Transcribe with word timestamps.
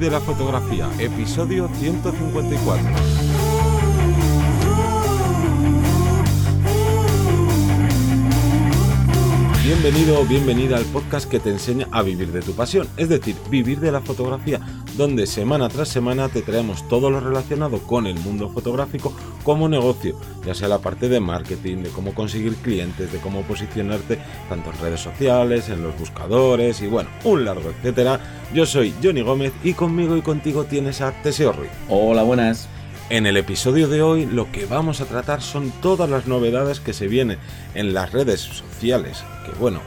de 0.00 0.10
la 0.10 0.20
fotografía, 0.20 0.88
episodio 0.98 1.68
154. 1.78 2.90
Bienvenido 9.62 10.18
o 10.18 10.24
bienvenida 10.24 10.78
al 10.78 10.86
podcast 10.86 11.30
que 11.30 11.38
te 11.38 11.50
enseña 11.50 11.86
a 11.92 12.00
vivir 12.00 12.32
de 12.32 12.40
tu 12.40 12.52
pasión, 12.52 12.88
es 12.96 13.10
decir, 13.10 13.36
vivir 13.50 13.78
de 13.78 13.92
la 13.92 14.00
fotografía, 14.00 14.58
donde 15.00 15.26
semana 15.26 15.70
tras 15.70 15.88
semana 15.88 16.28
te 16.28 16.42
traemos 16.42 16.86
todo 16.86 17.08
lo 17.08 17.20
relacionado 17.20 17.78
con 17.78 18.06
el 18.06 18.16
mundo 18.20 18.50
fotográfico 18.50 19.16
como 19.42 19.66
negocio, 19.66 20.14
ya 20.44 20.54
sea 20.54 20.68
la 20.68 20.80
parte 20.80 21.08
de 21.08 21.20
marketing, 21.20 21.78
de 21.78 21.88
cómo 21.88 22.14
conseguir 22.14 22.54
clientes, 22.56 23.10
de 23.10 23.18
cómo 23.18 23.40
posicionarte 23.40 24.18
tanto 24.50 24.70
en 24.70 24.78
redes 24.78 25.00
sociales, 25.00 25.70
en 25.70 25.82
los 25.82 25.98
buscadores 25.98 26.82
y 26.82 26.86
bueno, 26.86 27.08
un 27.24 27.46
largo 27.46 27.70
etcétera. 27.70 28.20
Yo 28.52 28.66
soy 28.66 28.92
Johnny 29.02 29.22
Gómez 29.22 29.54
y 29.64 29.72
conmigo 29.72 30.18
y 30.18 30.20
contigo 30.20 30.64
tienes 30.64 31.00
a 31.00 31.12
Teseo 31.22 31.52
Ruiz. 31.52 31.70
Hola, 31.88 32.22
buenas. 32.22 32.68
En 33.08 33.24
el 33.26 33.38
episodio 33.38 33.88
de 33.88 34.02
hoy 34.02 34.26
lo 34.26 34.52
que 34.52 34.66
vamos 34.66 35.00
a 35.00 35.06
tratar 35.06 35.40
son 35.40 35.72
todas 35.80 36.10
las 36.10 36.26
novedades 36.26 36.78
que 36.78 36.92
se 36.92 37.08
vienen 37.08 37.38
en 37.74 37.94
las 37.94 38.12
redes 38.12 38.42
sociales, 38.42 39.24
que 39.46 39.58
bueno, 39.58 39.80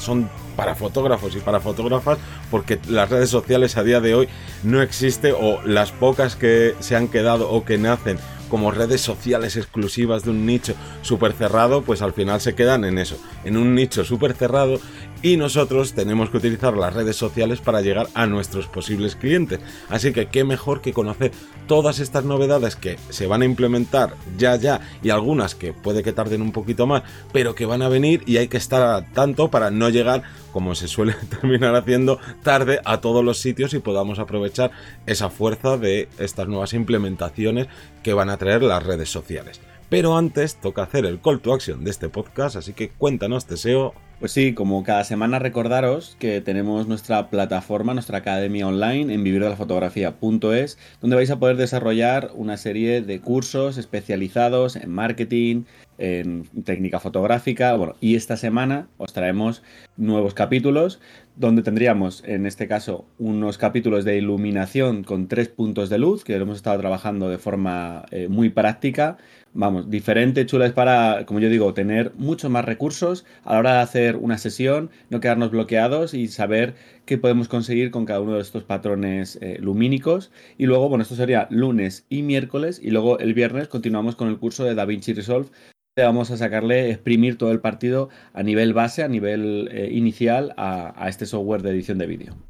son 0.00 0.28
para 0.56 0.74
fotógrafos 0.74 1.36
y 1.36 1.40
para 1.40 1.60
fotógrafas 1.60 2.18
porque 2.50 2.78
las 2.88 3.08
redes 3.08 3.30
sociales 3.30 3.76
a 3.76 3.84
día 3.84 4.00
de 4.00 4.14
hoy 4.14 4.28
no 4.62 4.82
existe 4.82 5.32
o 5.32 5.62
las 5.64 5.92
pocas 5.92 6.36
que 6.36 6.74
se 6.80 6.96
han 6.96 7.08
quedado 7.08 7.50
o 7.50 7.64
que 7.64 7.78
nacen 7.78 8.18
como 8.50 8.72
redes 8.72 9.00
sociales 9.00 9.56
exclusivas 9.56 10.24
de 10.24 10.30
un 10.30 10.44
nicho 10.44 10.74
súper 11.02 11.32
cerrado, 11.32 11.82
pues 11.82 12.02
al 12.02 12.12
final 12.12 12.40
se 12.40 12.54
quedan 12.54 12.84
en 12.84 12.98
eso, 12.98 13.16
en 13.44 13.56
un 13.56 13.74
nicho 13.74 14.04
súper 14.04 14.34
cerrado 14.34 14.80
y 15.22 15.36
nosotros 15.36 15.92
tenemos 15.92 16.30
que 16.30 16.38
utilizar 16.38 16.76
las 16.76 16.94
redes 16.94 17.16
sociales 17.16 17.60
para 17.60 17.80
llegar 17.80 18.08
a 18.14 18.26
nuestros 18.26 18.66
posibles 18.66 19.16
clientes. 19.16 19.60
Así 19.88 20.12
que 20.12 20.26
qué 20.26 20.44
mejor 20.44 20.80
que 20.80 20.92
conocer 20.92 21.32
todas 21.66 21.98
estas 21.98 22.24
novedades 22.24 22.76
que 22.76 22.98
se 23.10 23.26
van 23.26 23.42
a 23.42 23.44
implementar 23.44 24.14
ya 24.36 24.56
ya 24.56 24.80
y 25.02 25.10
algunas 25.10 25.54
que 25.54 25.72
puede 25.72 26.02
que 26.02 26.12
tarden 26.12 26.42
un 26.42 26.52
poquito 26.52 26.86
más, 26.86 27.02
pero 27.32 27.54
que 27.54 27.66
van 27.66 27.82
a 27.82 27.88
venir 27.88 28.22
y 28.26 28.38
hay 28.38 28.48
que 28.48 28.56
estar 28.56 28.82
al 28.82 29.12
tanto 29.12 29.50
para 29.50 29.70
no 29.70 29.88
llegar, 29.88 30.22
como 30.52 30.74
se 30.74 30.88
suele 30.88 31.14
terminar 31.40 31.76
haciendo, 31.76 32.18
tarde 32.42 32.80
a 32.84 33.00
todos 33.00 33.24
los 33.24 33.38
sitios 33.38 33.74
y 33.74 33.78
podamos 33.78 34.18
aprovechar 34.18 34.70
esa 35.06 35.30
fuerza 35.30 35.76
de 35.76 36.08
estas 36.18 36.48
nuevas 36.48 36.72
implementaciones 36.72 37.68
que 38.02 38.14
van 38.14 38.30
a 38.30 38.36
traer 38.36 38.62
las 38.62 38.82
redes 38.82 39.10
sociales. 39.10 39.60
Pero 39.88 40.16
antes 40.16 40.56
toca 40.56 40.84
hacer 40.84 41.04
el 41.04 41.20
call 41.20 41.40
to 41.40 41.52
action 41.52 41.84
de 41.84 41.90
este 41.90 42.08
podcast, 42.08 42.56
así 42.56 42.72
que 42.72 42.90
cuéntanos, 42.90 43.46
Teseo, 43.46 43.94
pues 44.20 44.32
sí, 44.32 44.52
como 44.52 44.84
cada 44.84 45.02
semana 45.04 45.38
recordaros 45.38 46.14
que 46.18 46.42
tenemos 46.42 46.86
nuestra 46.86 47.30
plataforma, 47.30 47.94
nuestra 47.94 48.18
academia 48.18 48.68
online 48.68 49.14
en 49.14 49.24
vivirdelafotografía.es, 49.24 50.78
donde 51.00 51.16
vais 51.16 51.30
a 51.30 51.38
poder 51.38 51.56
desarrollar 51.56 52.30
una 52.34 52.58
serie 52.58 53.00
de 53.00 53.20
cursos 53.20 53.78
especializados 53.78 54.76
en 54.76 54.90
marketing, 54.90 55.62
en 55.96 56.44
técnica 56.64 57.00
fotográfica. 57.00 57.74
Bueno, 57.76 57.94
y 58.02 58.14
esta 58.14 58.36
semana 58.36 58.88
os 58.98 59.14
traemos 59.14 59.62
nuevos 59.96 60.34
capítulos 60.34 61.00
donde 61.36 61.62
tendríamos 61.62 62.22
en 62.26 62.44
este 62.44 62.68
caso 62.68 63.06
unos 63.18 63.56
capítulos 63.56 64.04
de 64.04 64.18
iluminación 64.18 65.02
con 65.02 65.28
tres 65.28 65.48
puntos 65.48 65.88
de 65.88 65.96
luz 65.96 66.24
que 66.24 66.36
lo 66.36 66.42
hemos 66.42 66.56
estado 66.56 66.78
trabajando 66.78 67.30
de 67.30 67.38
forma 67.38 68.04
eh, 68.10 68.28
muy 68.28 68.50
práctica 68.50 69.16
vamos, 69.52 69.90
diferente, 69.90 70.46
chula, 70.46 70.72
para, 70.74 71.24
como 71.26 71.40
yo 71.40 71.48
digo, 71.48 71.74
tener 71.74 72.12
muchos 72.16 72.50
más 72.50 72.64
recursos 72.64 73.24
a 73.44 73.54
la 73.54 73.58
hora 73.58 73.74
de 73.74 73.80
hacer 73.80 74.16
una 74.16 74.38
sesión, 74.38 74.90
no 75.08 75.20
quedarnos 75.20 75.50
bloqueados 75.50 76.14
y 76.14 76.28
saber 76.28 76.74
qué 77.04 77.18
podemos 77.18 77.48
conseguir 77.48 77.90
con 77.90 78.04
cada 78.04 78.20
uno 78.20 78.34
de 78.34 78.42
estos 78.42 78.64
patrones 78.64 79.38
eh, 79.40 79.58
lumínicos. 79.60 80.30
Y 80.58 80.66
luego, 80.66 80.88
bueno, 80.88 81.02
esto 81.02 81.16
sería 81.16 81.48
lunes 81.50 82.06
y 82.08 82.22
miércoles 82.22 82.80
y 82.82 82.90
luego 82.90 83.18
el 83.18 83.34
viernes 83.34 83.68
continuamos 83.68 84.16
con 84.16 84.28
el 84.28 84.38
curso 84.38 84.64
de 84.64 84.74
DaVinci 84.74 85.12
Resolve. 85.12 85.50
Vamos 85.96 86.30
a 86.30 86.36
sacarle, 86.36 86.90
exprimir 86.90 87.36
todo 87.36 87.50
el 87.52 87.60
partido 87.60 88.08
a 88.32 88.42
nivel 88.42 88.72
base, 88.72 89.02
a 89.02 89.08
nivel 89.08 89.68
eh, 89.72 89.90
inicial 89.92 90.54
a 90.56 91.06
este 91.08 91.26
software 91.26 91.62
de 91.62 91.70
edición 91.70 91.98
de 91.98 92.06
vídeo. 92.06 92.49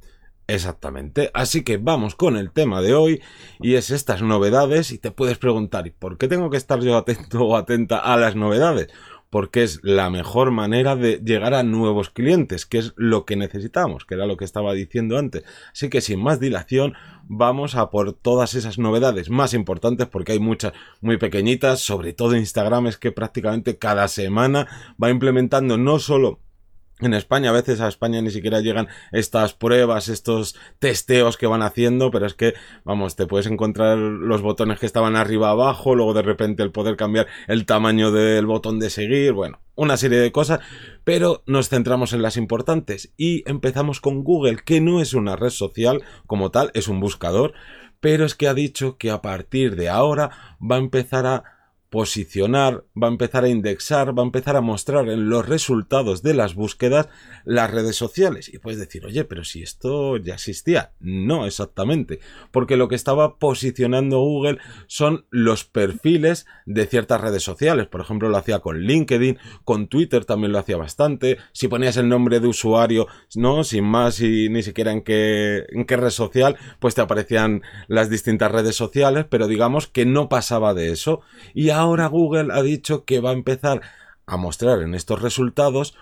Exactamente. 0.50 1.30
Así 1.32 1.62
que 1.62 1.76
vamos 1.76 2.16
con 2.16 2.36
el 2.36 2.50
tema 2.50 2.82
de 2.82 2.92
hoy 2.94 3.22
y 3.60 3.74
es 3.74 3.90
estas 3.90 4.20
novedades 4.20 4.90
y 4.90 4.98
te 4.98 5.12
puedes 5.12 5.38
preguntar, 5.38 5.86
¿y 5.86 5.90
por 5.90 6.18
qué 6.18 6.26
tengo 6.26 6.50
que 6.50 6.56
estar 6.56 6.80
yo 6.80 6.96
atento 6.96 7.44
o 7.44 7.56
atenta 7.56 7.98
a 7.98 8.16
las 8.16 8.34
novedades? 8.34 8.88
Porque 9.30 9.62
es 9.62 9.78
la 9.84 10.10
mejor 10.10 10.50
manera 10.50 10.96
de 10.96 11.20
llegar 11.24 11.54
a 11.54 11.62
nuevos 11.62 12.10
clientes, 12.10 12.66
que 12.66 12.78
es 12.78 12.94
lo 12.96 13.24
que 13.24 13.36
necesitamos, 13.36 14.04
que 14.04 14.16
era 14.16 14.26
lo 14.26 14.36
que 14.36 14.44
estaba 14.44 14.72
diciendo 14.72 15.18
antes. 15.18 15.44
Así 15.72 15.88
que 15.88 16.00
sin 16.00 16.20
más 16.20 16.40
dilación, 16.40 16.94
vamos 17.28 17.76
a 17.76 17.90
por 17.90 18.12
todas 18.12 18.54
esas 18.54 18.76
novedades 18.76 19.30
más 19.30 19.54
importantes, 19.54 20.08
porque 20.08 20.32
hay 20.32 20.40
muchas 20.40 20.72
muy 21.00 21.16
pequeñitas, 21.16 21.78
sobre 21.78 22.12
todo 22.12 22.34
Instagram 22.34 22.88
es 22.88 22.96
que 22.96 23.12
prácticamente 23.12 23.78
cada 23.78 24.08
semana 24.08 24.66
va 25.00 25.10
implementando 25.10 25.78
no 25.78 26.00
solo 26.00 26.40
en 27.00 27.14
España 27.14 27.50
a 27.50 27.52
veces 27.52 27.80
a 27.80 27.88
España 27.88 28.20
ni 28.22 28.30
siquiera 28.30 28.60
llegan 28.60 28.88
estas 29.12 29.54
pruebas, 29.54 30.08
estos 30.08 30.56
testeos 30.78 31.36
que 31.36 31.46
van 31.46 31.62
haciendo, 31.62 32.10
pero 32.10 32.26
es 32.26 32.34
que, 32.34 32.54
vamos, 32.84 33.16
te 33.16 33.26
puedes 33.26 33.46
encontrar 33.46 33.98
los 33.98 34.42
botones 34.42 34.78
que 34.78 34.86
estaban 34.86 35.16
arriba 35.16 35.50
abajo, 35.50 35.94
luego 35.94 36.14
de 36.14 36.22
repente 36.22 36.62
el 36.62 36.72
poder 36.72 36.96
cambiar 36.96 37.26
el 37.48 37.66
tamaño 37.66 38.10
del 38.10 38.46
botón 38.46 38.78
de 38.78 38.90
seguir, 38.90 39.32
bueno, 39.32 39.60
una 39.74 39.96
serie 39.96 40.18
de 40.18 40.32
cosas, 40.32 40.60
pero 41.04 41.42
nos 41.46 41.68
centramos 41.68 42.12
en 42.12 42.22
las 42.22 42.36
importantes 42.36 43.12
y 43.16 43.48
empezamos 43.48 44.00
con 44.00 44.24
Google, 44.24 44.58
que 44.64 44.80
no 44.80 45.00
es 45.00 45.14
una 45.14 45.36
red 45.36 45.50
social 45.50 46.02
como 46.26 46.50
tal, 46.50 46.70
es 46.74 46.88
un 46.88 47.00
buscador, 47.00 47.54
pero 48.00 48.24
es 48.24 48.34
que 48.34 48.48
ha 48.48 48.54
dicho 48.54 48.96
que 48.96 49.10
a 49.10 49.22
partir 49.22 49.76
de 49.76 49.88
ahora 49.88 50.56
va 50.60 50.76
a 50.76 50.80
empezar 50.80 51.26
a 51.26 51.59
posicionar, 51.90 52.84
va 53.00 53.08
a 53.08 53.10
empezar 53.10 53.42
a 53.42 53.48
indexar, 53.48 54.16
va 54.16 54.22
a 54.22 54.26
empezar 54.26 54.56
a 54.56 54.60
mostrar 54.60 55.08
en 55.08 55.28
los 55.28 55.46
resultados 55.46 56.22
de 56.22 56.34
las 56.34 56.54
búsquedas 56.54 57.08
las 57.44 57.70
redes 57.70 57.96
sociales. 57.96 58.48
Y 58.48 58.58
puedes 58.58 58.78
decir, 58.78 59.04
oye, 59.04 59.24
pero 59.24 59.42
si 59.44 59.62
esto 59.62 60.16
ya 60.16 60.34
existía. 60.34 60.92
No, 61.00 61.46
exactamente. 61.46 62.20
Porque 62.52 62.76
lo 62.76 62.86
que 62.86 62.94
estaba 62.94 63.38
posicionando 63.38 64.20
Google 64.20 64.58
son 64.86 65.26
los 65.30 65.64
perfiles 65.64 66.46
de 66.64 66.86
ciertas 66.86 67.20
redes 67.20 67.42
sociales. 67.42 67.88
Por 67.88 68.00
ejemplo, 68.00 68.28
lo 68.28 68.36
hacía 68.36 68.60
con 68.60 68.82
LinkedIn, 68.82 69.38
con 69.64 69.88
Twitter 69.88 70.24
también 70.24 70.52
lo 70.52 70.60
hacía 70.60 70.76
bastante. 70.76 71.38
Si 71.52 71.66
ponías 71.66 71.96
el 71.96 72.08
nombre 72.08 72.38
de 72.38 72.46
usuario, 72.46 73.08
no, 73.34 73.64
sin 73.64 73.84
más 73.84 74.20
y 74.20 74.48
ni 74.48 74.62
siquiera 74.62 74.92
en 74.92 75.02
qué, 75.02 75.66
en 75.70 75.84
qué 75.86 75.96
red 75.96 76.10
social, 76.10 76.56
pues 76.78 76.94
te 76.94 77.00
aparecían 77.00 77.62
las 77.88 78.10
distintas 78.10 78.52
redes 78.52 78.76
sociales, 78.76 79.26
pero 79.28 79.48
digamos 79.48 79.88
que 79.88 80.06
no 80.06 80.28
pasaba 80.28 80.72
de 80.72 80.92
eso. 80.92 81.22
Y 81.52 81.70
ahora 81.70 81.79
Google 81.84 82.52
ha 82.52 82.62
dicho 82.62 83.04
que 83.04 83.20
va 83.20 83.30
a 83.30 83.34
empezar 83.34 83.80
a 84.26 84.36
mostrar 84.36 84.82
en 84.82 84.94
estos 84.94 85.20
resultados 85.20 85.96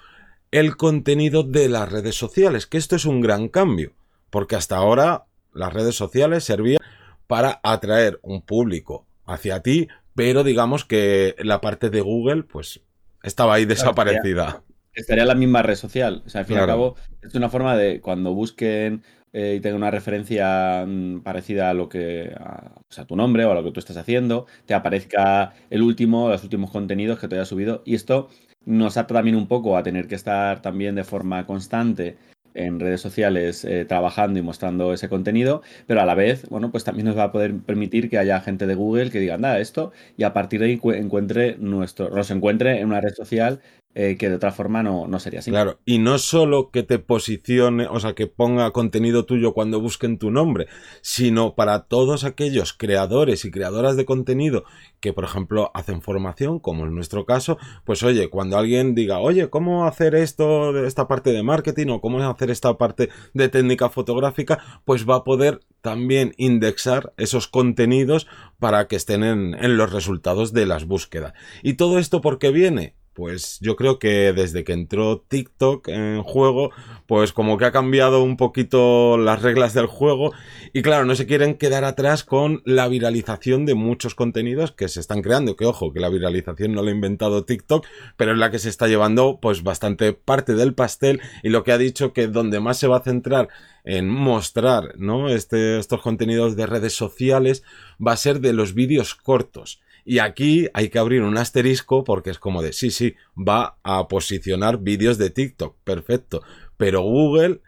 el 0.51 0.77
contenido 0.77 1.43
de 1.43 1.69
las 1.69 1.91
redes 1.91 2.17
sociales, 2.17 2.67
que 2.67 2.79
esto 2.79 2.97
es 2.97 3.05
un 3.05 3.21
gran 3.21 3.49
cambio, 3.49 3.93
porque 4.31 4.57
hasta 4.57 4.77
ahora 4.77 5.25
las 5.53 5.73
redes 5.73 5.95
sociales 5.95 6.45
servían 6.45 6.81
para 7.27 7.61
atraer 7.63 8.19
un 8.23 8.43
público 8.43 9.07
hacia 9.27 9.63
ti, 9.63 9.89
pero 10.15 10.45
digamos 10.45 10.85
que 10.85 11.37
la 11.39 11.61
parte 11.61 11.91
de 11.91 12.01
Google 12.01 12.45
pues 12.45 12.81
estaba 13.23 13.55
ahí 13.55 13.65
desaparecida. 13.65 14.63
Estaría, 14.99 15.25
la 15.25 15.35
misma 15.35 15.63
red 15.63 15.77
social, 15.77 16.23
o 16.27 16.29
sea, 16.29 16.41
al 16.41 16.47
fin 16.47 16.57
y 16.57 16.61
al 16.61 16.67
cabo 16.67 16.97
es 17.23 17.35
una 17.35 17.49
forma 17.49 17.77
de 17.77 18.01
cuando 18.01 18.35
busquen 18.35 19.03
eh, 19.33 19.55
y 19.59 19.61
tenga 19.61 19.77
una 19.77 19.91
referencia 19.91 20.85
mm, 20.87 21.21
parecida 21.21 21.71
a 21.71 21.75
lo 21.75 21.89
que 21.89 22.33
a, 22.35 23.05
tu 23.07 23.17
nombre 23.17 23.45
o 23.45 23.53
a 23.53 23.55
lo 23.55 23.63
que 23.63 23.73
tú 23.73 23.81
estás 23.81 23.97
haciendo, 23.97 24.47
te 24.67 24.75
aparezca 24.75 25.53
el 25.71 25.83
último, 25.83 26.29
los 26.29 26.43
últimos 26.43 26.71
contenidos 26.71 27.19
que 27.19 27.29
te 27.29 27.37
haya 27.37 27.45
subido. 27.45 27.83
Y 27.85 27.95
esto 27.95 28.29
nos 28.65 28.97
ata 28.97 29.15
también 29.15 29.37
un 29.37 29.47
poco 29.47 29.77
a 29.77 29.83
tener 29.83 30.09
que 30.09 30.15
estar 30.15 30.63
también 30.63 30.95
de 30.95 31.05
forma 31.05 31.47
constante 31.47 32.17
en 32.55 32.81
redes 32.81 33.01
sociales 33.01 33.65
eh, 33.65 33.85
trabajando 33.85 34.39
y 34.39 34.43
mostrando 34.43 34.93
ese 34.93 35.09
contenido, 35.09 35.63
pero 35.87 36.01
a 36.01 36.07
la 36.07 36.15
vez, 36.15 36.49
bueno, 36.49 36.71
pues 36.71 36.85
también 36.85 37.07
nos 37.07 37.17
va 37.17 37.25
a 37.25 37.33
poder 37.33 37.57
permitir 37.61 38.11
que 38.11 38.19
haya 38.19 38.41
gente 38.41 38.67
de 38.67 38.75
Google 38.75 39.11
que 39.11 39.21
diga, 39.21 39.35
anda, 39.35 39.61
esto, 39.61 39.93
y 40.17 40.25
a 40.25 40.33
partir 40.33 40.61
de 40.61 40.67
ahí 40.67 40.81
encuentre 40.97 41.57
nuestro, 41.59 42.11
nos 42.11 42.31
encuentre 42.31 42.81
en 42.81 42.89
una 42.89 43.01
red 43.01 43.15
social 43.15 43.61
eh, 44.01 44.17
que 44.17 44.29
de 44.29 44.37
otra 44.37 44.53
forma 44.53 44.85
no, 44.85 45.09
no, 45.09 45.19
sería 45.19 45.41
así. 45.41 45.51
Claro, 45.51 45.81
y 45.85 45.99
no 45.99 46.19
solo 46.19 46.71
que 46.71 46.85
te 46.85 47.01
posicione, 47.01 47.89
o 47.89 47.99
sea, 47.99 48.15
que 48.15 48.29
ponga 48.29 48.71
contenido 48.71 49.25
tuyo 49.25 49.55
cuando 49.55 49.81
busquen 49.81 50.19
tu 50.19 50.31
nombre, 50.31 50.69
sino 51.03 51.57
para 51.57 51.87
todos 51.89 52.23
aquellos 52.23 52.73
creadores 52.73 53.45
y 53.45 53.51
creadoras 53.51 53.97
de 53.97 54.05
contenido 54.05 54.63
que, 55.01 55.13
por 55.13 55.25
ejemplo, 55.25 55.73
hacen 55.75 56.01
formación, 56.01 56.61
como 56.61 56.87
en 56.87 56.95
nuestro 56.95 57.27
caso, 57.27 57.59
pues 57.85 58.05
oye, 58.05 58.31
cuando 58.31 58.57
alguien 58.57 58.95
diga, 58.95 59.19
oye, 59.19 59.51
¿cómo 59.51 59.85
hacer 59.85 60.15
esto, 60.15 60.87
esta 60.87 61.09
parte 61.09 61.33
de 61.33 61.43
marketing 61.43 61.89
o 61.89 62.01
cómo 62.01 62.23
hacer 62.23 62.53
esta 62.53 62.79
parte 62.79 63.09
de 63.35 63.49
técnica 63.49 63.89
fotográfica? 63.89 64.81
Pues 64.85 65.09
va 65.11 65.17
a 65.17 65.25
poder 65.25 65.59
también 65.81 66.35
indexar 66.37 67.15
esos 67.17 67.49
contenidos 67.49 68.29
para 68.61 68.87
que 68.87 68.95
estén 68.95 69.25
en, 69.25 69.55
en 69.55 69.77
los 69.77 69.93
resultados 69.93 70.53
de 70.53 70.67
las 70.67 70.85
búsquedas. 70.85 71.33
¿Y 71.65 71.75
todo 71.75 71.99
esto 71.99 72.21
por 72.21 72.39
qué 72.39 72.53
viene? 72.53 72.95
Pues 73.19 73.59
yo 73.61 73.75
creo 73.75 73.99
que 73.99 74.33
desde 74.33 74.63
que 74.63 74.73
entró 74.73 75.19
TikTok 75.19 75.89
en 75.89 76.23
juego, 76.23 76.71
pues 77.09 77.33
como 77.33 77.59
que 77.59 77.65
ha 77.65 77.73
cambiado 77.73 78.23
un 78.23 78.37
poquito 78.37 79.19
las 79.19 79.43
reglas 79.43 79.75
del 79.75 79.87
juego 79.87 80.33
y 80.73 80.83
claro, 80.83 81.05
no 81.05 81.17
se 81.17 81.27
quieren 81.27 81.57
quedar 81.57 81.83
atrás 81.83 82.23
con 82.23 82.63
la 82.65 82.87
viralización 82.87 83.67
de 83.67 83.75
muchos 83.75 84.15
contenidos 84.15 84.71
que 84.71 84.87
se 84.87 85.01
están 85.01 85.23
creando, 85.23 85.57
que 85.57 85.67
ojo, 85.67 85.93
que 85.93 85.99
la 85.99 86.11
viralización 86.11 86.75
no 86.75 86.83
la 86.85 86.93
ha 86.93 86.95
inventado 86.95 87.45
TikTok, 87.45 87.85
pero 88.17 88.35
es 88.35 88.39
la 88.39 88.53
que 88.53 88.61
se 88.61 88.69
está 88.69 88.87
llevando 88.87 89.41
pues 89.43 89.65
bastante 89.65 90.13
parte 90.13 90.55
del 90.55 90.75
pastel 90.75 91.21
y 91.43 91.49
lo 91.49 91.65
que 91.65 91.73
ha 91.73 91.79
dicho 91.79 92.13
que 92.13 92.29
donde 92.29 92.61
más 92.61 92.79
se 92.79 92.87
va 92.87 92.99
a 92.99 93.03
centrar 93.03 93.49
en 93.83 94.09
mostrar, 94.09 94.95
¿no? 94.97 95.29
Este, 95.29 95.81
estos 95.81 96.03
contenidos 96.03 96.55
de 96.55 96.67
redes 96.67 96.93
sociales 96.93 97.65
va 98.01 98.13
a 98.13 98.17
ser 98.17 98.39
de 98.39 98.53
los 98.53 98.75
vídeos 98.75 99.17
cortos. 99.17 99.81
Y 100.11 100.21
aquí 100.21 100.71
hay 100.73 100.89
que 100.89 100.99
abrir 100.99 101.21
un 101.21 101.37
asterisco 101.37 102.03
porque 102.03 102.31
es 102.31 102.39
como 102.39 102.63
de, 102.63 102.73
sí, 102.73 102.91
sí, 102.91 103.15
va 103.37 103.77
a 103.83 104.09
posicionar 104.09 104.79
vídeos 104.79 105.19
de 105.19 105.29
TikTok, 105.29 105.77
perfecto. 105.85 106.43
Pero 106.79 107.03
Google, 107.03 107.61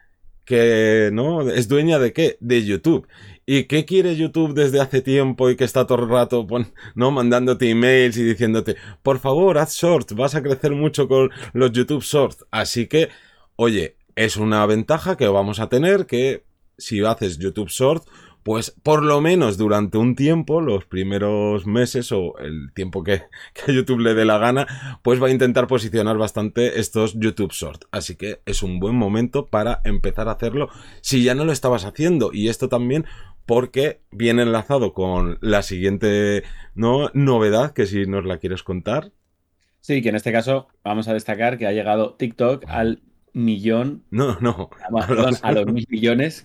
que, 0.46 1.10
¿no? 1.12 1.42
¿Es 1.50 1.68
dueña 1.68 1.98
de 1.98 2.14
qué? 2.14 2.38
De 2.40 2.64
YouTube. 2.64 3.06
¿Y 3.44 3.64
qué 3.64 3.84
quiere 3.84 4.16
YouTube 4.16 4.54
desde 4.54 4.80
hace 4.80 5.02
tiempo 5.02 5.50
y 5.50 5.56
que 5.56 5.64
está 5.64 5.86
todo 5.86 6.02
el 6.02 6.08
rato, 6.08 6.46
¿no? 6.94 7.10
Mandándote 7.10 7.68
emails 7.68 8.16
y 8.16 8.22
diciéndote, 8.22 8.74
por 9.02 9.18
favor, 9.18 9.58
haz 9.58 9.74
shorts, 9.76 10.14
vas 10.14 10.34
a 10.34 10.42
crecer 10.42 10.72
mucho 10.72 11.08
con 11.08 11.28
los 11.52 11.72
YouTube 11.72 12.02
Shorts. 12.02 12.46
Así 12.50 12.86
que, 12.86 13.10
oye, 13.56 13.96
es 14.16 14.38
una 14.38 14.64
ventaja 14.64 15.18
que 15.18 15.28
vamos 15.28 15.60
a 15.60 15.68
tener 15.68 16.06
que 16.06 16.44
si 16.78 17.04
haces 17.04 17.36
YouTube 17.36 17.68
Shorts, 17.68 18.06
pues 18.42 18.74
por 18.82 19.02
lo 19.02 19.20
menos 19.20 19.58
durante 19.58 19.98
un 19.98 20.16
tiempo, 20.16 20.60
los 20.60 20.84
primeros 20.86 21.66
meses 21.66 22.10
o 22.12 22.38
el 22.38 22.72
tiempo 22.74 23.02
que, 23.02 23.22
que, 23.54 23.74
YouTube 23.74 24.00
le 24.00 24.14
dé 24.14 24.24
la 24.24 24.38
gana, 24.38 24.98
pues 25.02 25.22
va 25.22 25.28
a 25.28 25.30
intentar 25.30 25.66
posicionar 25.66 26.16
bastante 26.16 26.80
estos 26.80 27.14
YouTube 27.18 27.52
Shorts. 27.52 27.86
Así 27.90 28.16
que 28.16 28.40
es 28.46 28.62
un 28.62 28.80
buen 28.80 28.96
momento 28.96 29.46
para 29.46 29.80
empezar 29.84 30.28
a 30.28 30.32
hacerlo 30.32 30.68
si 31.00 31.22
ya 31.22 31.34
no 31.34 31.44
lo 31.44 31.52
estabas 31.52 31.84
haciendo. 31.84 32.30
Y 32.32 32.48
esto 32.48 32.68
también 32.68 33.06
porque 33.46 34.00
viene 34.10 34.42
enlazado 34.42 34.94
con 34.94 35.38
la 35.40 35.62
siguiente 35.62 36.44
¿no? 36.74 37.10
novedad 37.14 37.72
que 37.72 37.86
si 37.86 38.06
nos 38.06 38.24
la 38.24 38.38
quieres 38.38 38.62
contar. 38.62 39.12
Sí, 39.80 40.02
que 40.02 40.10
en 40.10 40.16
este 40.16 40.32
caso 40.32 40.68
vamos 40.84 41.08
a 41.08 41.14
destacar 41.14 41.58
que 41.58 41.66
ha 41.66 41.72
llegado 41.72 42.14
TikTok 42.14 42.64
al 42.68 43.02
millón. 43.32 44.02
No, 44.10 44.38
no. 44.40 44.70
A, 45.42 45.52
los 45.52 45.66
mil 45.66 45.86
millones. 45.88 46.44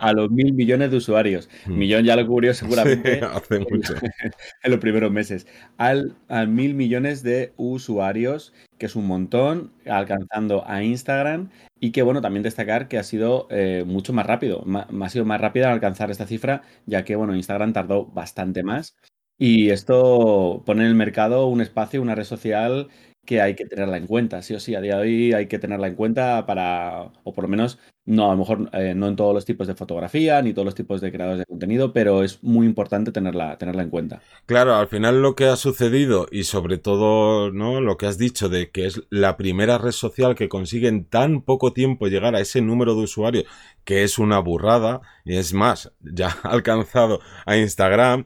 A 0.00 0.12
los 0.12 0.30
mil 0.30 0.52
millones 0.52 0.90
de 0.90 0.96
usuarios. 0.96 1.48
Hmm. 1.66 1.78
Millón 1.78 2.04
ya 2.04 2.16
lo 2.16 2.26
cubrió 2.26 2.54
seguramente. 2.54 3.20
hace 3.22 3.60
mucho. 3.60 3.94
En, 4.62 4.70
los 4.70 4.80
primeros 4.80 5.10
meses. 5.10 5.46
Al, 5.76 6.16
al, 6.28 6.48
mil 6.48 6.74
millones 6.74 7.22
de 7.22 7.52
usuarios, 7.56 8.52
que 8.78 8.86
es 8.86 8.96
un 8.96 9.06
montón, 9.06 9.72
alcanzando 9.86 10.64
a 10.66 10.82
Instagram. 10.82 11.50
Y 11.80 11.90
que 11.90 12.02
bueno, 12.02 12.20
también 12.20 12.42
destacar 12.42 12.88
que 12.88 12.98
ha 12.98 13.02
sido 13.02 13.48
eh, 13.50 13.84
mucho 13.86 14.12
más 14.12 14.26
rápido. 14.26 14.64
ha 14.66 15.08
sido 15.08 15.24
más 15.24 15.40
rápido 15.40 15.66
al 15.66 15.72
alcanzar 15.72 16.10
esta 16.10 16.26
cifra, 16.26 16.62
ya 16.86 17.04
que 17.04 17.16
bueno, 17.16 17.34
Instagram 17.34 17.72
tardó 17.72 18.06
bastante 18.06 18.62
más. 18.62 18.96
Y 19.38 19.70
esto 19.70 20.62
pone 20.64 20.82
en 20.82 20.88
el 20.88 20.94
mercado 20.94 21.48
un 21.48 21.60
espacio, 21.60 22.00
una 22.00 22.14
red 22.14 22.24
social 22.24 22.88
que 23.24 23.40
hay 23.40 23.54
que 23.54 23.66
tenerla 23.66 23.96
en 23.96 24.06
cuenta, 24.06 24.42
sí 24.42 24.54
o 24.54 24.60
sí, 24.60 24.74
a 24.74 24.80
día 24.80 24.96
de 24.96 25.02
hoy 25.02 25.32
hay 25.32 25.46
que 25.46 25.58
tenerla 25.58 25.86
en 25.86 25.94
cuenta 25.94 26.44
para, 26.44 27.12
o 27.22 27.32
por 27.32 27.44
lo 27.44 27.48
menos, 27.48 27.78
no, 28.04 28.26
a 28.26 28.32
lo 28.32 28.38
mejor 28.38 28.68
eh, 28.72 28.94
no 28.96 29.06
en 29.06 29.14
todos 29.14 29.32
los 29.32 29.44
tipos 29.44 29.68
de 29.68 29.76
fotografía, 29.76 30.42
ni 30.42 30.52
todos 30.52 30.66
los 30.66 30.74
tipos 30.74 31.00
de 31.00 31.12
creadores 31.12 31.38
de 31.38 31.46
contenido, 31.46 31.92
pero 31.92 32.24
es 32.24 32.42
muy 32.42 32.66
importante 32.66 33.12
tenerla, 33.12 33.58
tenerla 33.58 33.84
en 33.84 33.90
cuenta. 33.90 34.22
Claro, 34.46 34.74
al 34.74 34.88
final 34.88 35.22
lo 35.22 35.36
que 35.36 35.44
ha 35.44 35.54
sucedido 35.54 36.26
y 36.32 36.44
sobre 36.44 36.78
todo, 36.78 37.52
¿no? 37.52 37.80
Lo 37.80 37.96
que 37.96 38.06
has 38.06 38.18
dicho 38.18 38.48
de 38.48 38.70
que 38.70 38.86
es 38.86 39.02
la 39.08 39.36
primera 39.36 39.78
red 39.78 39.92
social 39.92 40.34
que 40.34 40.48
consigue 40.48 40.88
en 40.88 41.04
tan 41.04 41.42
poco 41.42 41.72
tiempo 41.72 42.08
llegar 42.08 42.34
a 42.34 42.40
ese 42.40 42.60
número 42.60 42.96
de 42.96 43.02
usuarios, 43.02 43.44
que 43.84 44.02
es 44.02 44.18
una 44.18 44.40
burrada, 44.40 45.00
y 45.24 45.36
es 45.36 45.54
más, 45.54 45.92
ya 46.00 46.36
ha 46.42 46.48
alcanzado 46.48 47.20
a 47.46 47.56
Instagram, 47.56 48.24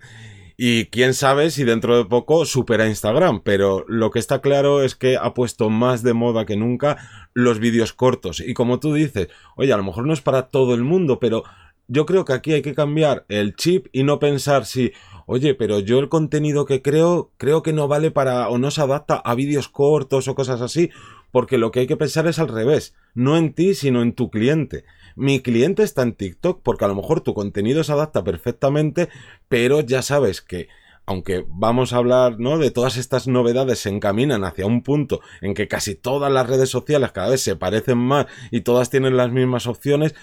y 0.57 0.87
quién 0.87 1.13
sabe 1.13 1.51
si 1.51 1.65
dentro 1.65 1.99
de 1.99 2.07
poco 2.07 2.47
supera 2.47 2.89
Instagram, 2.89 3.41
pero 3.45 3.85
lo 3.89 4.11
que 4.11 4.19
está 4.19 4.41
claro 4.41 4.83
es 4.83 4.95
que 4.95 5.17
ha 5.17 5.35
puesto 5.35 5.69
más 5.69 6.03
de 6.03 6.15
moda 6.15 6.47
que 6.47 6.57
nunca 6.57 7.29
los 7.35 7.59
vídeos 7.59 7.93
cortos. 7.93 8.41
Y 8.41 8.55
como 8.55 8.81
tú 8.81 8.95
dices, 8.95 9.29
oye, 9.57 9.73
a 9.73 9.77
lo 9.77 9.85
mejor 9.85 10.07
no 10.07 10.15
es 10.15 10.23
para 10.23 10.49
todo 10.49 10.75
el 10.75 10.83
mundo, 10.83 11.19
pero 11.21 11.45
yo 11.89 12.07
creo 12.07 12.25
que 12.25 12.33
aquí 12.33 12.53
hay 12.55 12.63
que 12.63 12.75
cambiar 12.75 13.27
el 13.29 13.55
chip 13.55 13.89
y 13.93 14.03
no 14.03 14.19
pensar 14.19 14.65
si, 14.65 14.93
oye, 15.27 15.55
pero 15.55 15.79
yo 15.81 15.99
el 15.99 16.09
contenido 16.09 16.65
que 16.65 16.81
creo, 16.81 17.31
creo 17.37 17.63
que 17.63 17.75
no 17.75 17.87
vale 17.87 18.11
para 18.11 18.49
o 18.49 18.57
no 18.57 18.71
se 18.71 18.81
adapta 18.81 19.17
a 19.17 19.35
vídeos 19.35 19.69
cortos 19.69 20.27
o 20.27 20.35
cosas 20.35 20.63
así, 20.63 20.91
porque 21.33 21.59
lo 21.59 21.71
que 21.71 21.81
hay 21.81 21.87
que 21.87 21.99
pensar 21.99 22.27
es 22.27 22.39
al 22.39 22.49
revés, 22.49 22.95
no 23.15 23.37
en 23.37 23.53
ti, 23.53 23.75
sino 23.75 24.01
en 24.01 24.15
tu 24.15 24.31
cliente 24.31 24.85
mi 25.17 25.41
cliente 25.41 25.83
está 25.83 26.03
en 26.03 26.15
TikTok 26.15 26.61
porque 26.63 26.85
a 26.85 26.89
lo 26.89 26.95
mejor 26.95 27.23
tu 27.23 27.35
contenido 27.35 27.83
se 27.83 27.93
adapta 27.93 28.23
perfectamente, 28.23 29.09
pero 29.49 29.81
ya 29.81 30.03
sabes 30.03 30.43
que 30.43 30.69
aunque 31.07 31.45
vamos 31.49 31.93
a 31.93 31.99
hablar, 31.99 32.39
¿no? 32.41 32.59
De 32.59 32.73
todas 32.73 32.97
estas 32.97 33.29
novedades 33.29 33.79
se 33.79 33.89
encaminan 33.89 34.45
hacia 34.45 34.67
un 34.67 34.83
punto 34.83 35.21
en 35.41 35.55
que 35.55 35.69
casi 35.69 35.95
todas 35.95 36.33
las 36.33 36.49
redes 36.49 36.69
sociales 36.69 37.13
cada 37.13 37.31
vez 37.31 37.41
se 37.41 37.57
parecen 37.57 37.99
más 37.99 38.27
y 38.51 38.63
todas 38.63 38.91
tienen 38.91 39.17
las 39.17 39.31
mismas 39.31 39.67
opciones 39.69 40.15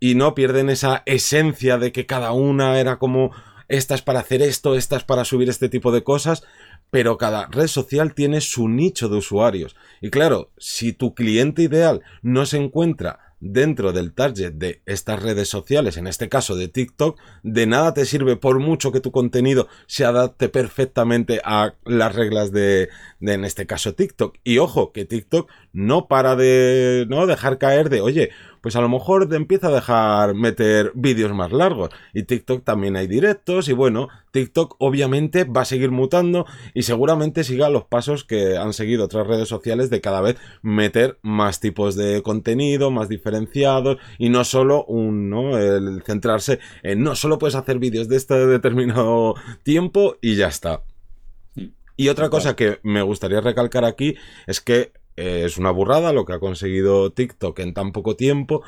y 0.00 0.16
no 0.16 0.34
pierden 0.34 0.68
esa 0.68 1.02
esencia 1.06 1.78
de 1.78 1.92
que 1.92 2.06
cada 2.06 2.32
una 2.32 2.80
era 2.80 2.98
como 2.98 3.30
esta 3.68 3.94
es 3.94 4.02
para 4.02 4.18
hacer 4.18 4.42
esto, 4.42 4.74
esta 4.74 4.96
es 4.96 5.04
para 5.04 5.24
subir 5.24 5.48
este 5.48 5.68
tipo 5.68 5.92
de 5.92 6.02
cosas, 6.02 6.42
pero 6.90 7.18
cada 7.18 7.46
red 7.46 7.68
social 7.68 8.14
tiene 8.14 8.40
su 8.40 8.68
nicho 8.68 9.08
de 9.08 9.16
usuarios. 9.16 9.76
Y 10.00 10.10
claro, 10.10 10.50
si 10.58 10.92
tu 10.92 11.14
cliente 11.14 11.62
ideal 11.62 12.02
no 12.22 12.46
se 12.46 12.58
encuentra 12.58 13.20
dentro 13.40 13.92
del 13.92 14.12
target 14.12 14.52
de 14.52 14.82
estas 14.84 15.22
redes 15.22 15.48
sociales, 15.48 15.96
en 15.96 16.06
este 16.06 16.28
caso 16.28 16.56
de 16.56 16.68
TikTok, 16.68 17.18
de 17.42 17.66
nada 17.66 17.94
te 17.94 18.04
sirve 18.04 18.36
por 18.36 18.60
mucho 18.60 18.92
que 18.92 19.00
tu 19.00 19.10
contenido 19.10 19.66
se 19.86 20.04
adapte 20.04 20.48
perfectamente 20.48 21.40
a 21.44 21.74
las 21.84 22.14
reglas 22.14 22.52
de, 22.52 22.90
en 23.20 23.44
este 23.44 23.66
caso 23.66 23.94
TikTok. 23.94 24.36
Y 24.44 24.58
ojo, 24.58 24.92
que 24.92 25.06
TikTok 25.06 25.50
no 25.72 26.06
para 26.06 26.36
de 26.36 27.06
no 27.08 27.26
dejar 27.26 27.58
caer 27.58 27.88
de, 27.88 28.02
oye, 28.02 28.30
pues 28.60 28.76
a 28.76 28.80
lo 28.80 28.88
mejor 28.88 29.28
te 29.28 29.36
empieza 29.36 29.68
a 29.68 29.72
dejar 29.72 30.34
meter 30.34 30.92
vídeos 30.94 31.32
más 31.32 31.52
largos. 31.52 31.90
Y 32.14 32.24
TikTok 32.24 32.64
también 32.64 32.96
hay 32.96 33.06
directos 33.06 33.68
y 33.68 33.72
bueno, 33.72 34.08
TikTok 34.32 34.76
obviamente 34.78 35.44
va 35.44 35.62
a 35.62 35.64
seguir 35.64 35.90
mutando 35.90 36.46
y 36.74 36.82
seguramente 36.82 37.44
siga 37.44 37.68
los 37.68 37.84
pasos 37.84 38.24
que 38.24 38.56
han 38.56 38.72
seguido 38.72 39.04
otras 39.04 39.26
redes 39.26 39.48
sociales 39.48 39.90
de 39.90 40.00
cada 40.00 40.20
vez 40.20 40.36
meter 40.62 41.18
más 41.22 41.60
tipos 41.60 41.96
de 41.96 42.22
contenido, 42.22 42.90
más 42.90 43.08
diferenciados 43.08 43.98
y 44.18 44.28
no 44.28 44.44
solo 44.44 44.84
un, 44.84 45.30
¿no? 45.30 45.58
El 45.58 46.02
centrarse 46.04 46.58
en 46.82 47.02
no 47.02 47.14
solo 47.16 47.38
puedes 47.38 47.54
hacer 47.54 47.78
vídeos 47.78 48.08
de 48.08 48.16
este 48.16 48.46
determinado 48.46 49.34
tiempo 49.62 50.16
y 50.20 50.36
ya 50.36 50.48
está. 50.48 50.82
Y 51.96 52.08
otra 52.08 52.30
cosa 52.30 52.56
que 52.56 52.78
me 52.82 53.02
gustaría 53.02 53.42
recalcar 53.42 53.84
aquí 53.84 54.14
es 54.46 54.62
que 54.62 54.92
eh, 55.16 55.42
es 55.44 55.58
una 55.58 55.70
burrada 55.70 56.12
lo 56.12 56.24
que 56.24 56.34
ha 56.34 56.40
conseguido 56.40 57.12
TikTok 57.12 57.58
en 57.60 57.74
tan 57.74 57.92
poco 57.92 58.16
tiempo. 58.16 58.62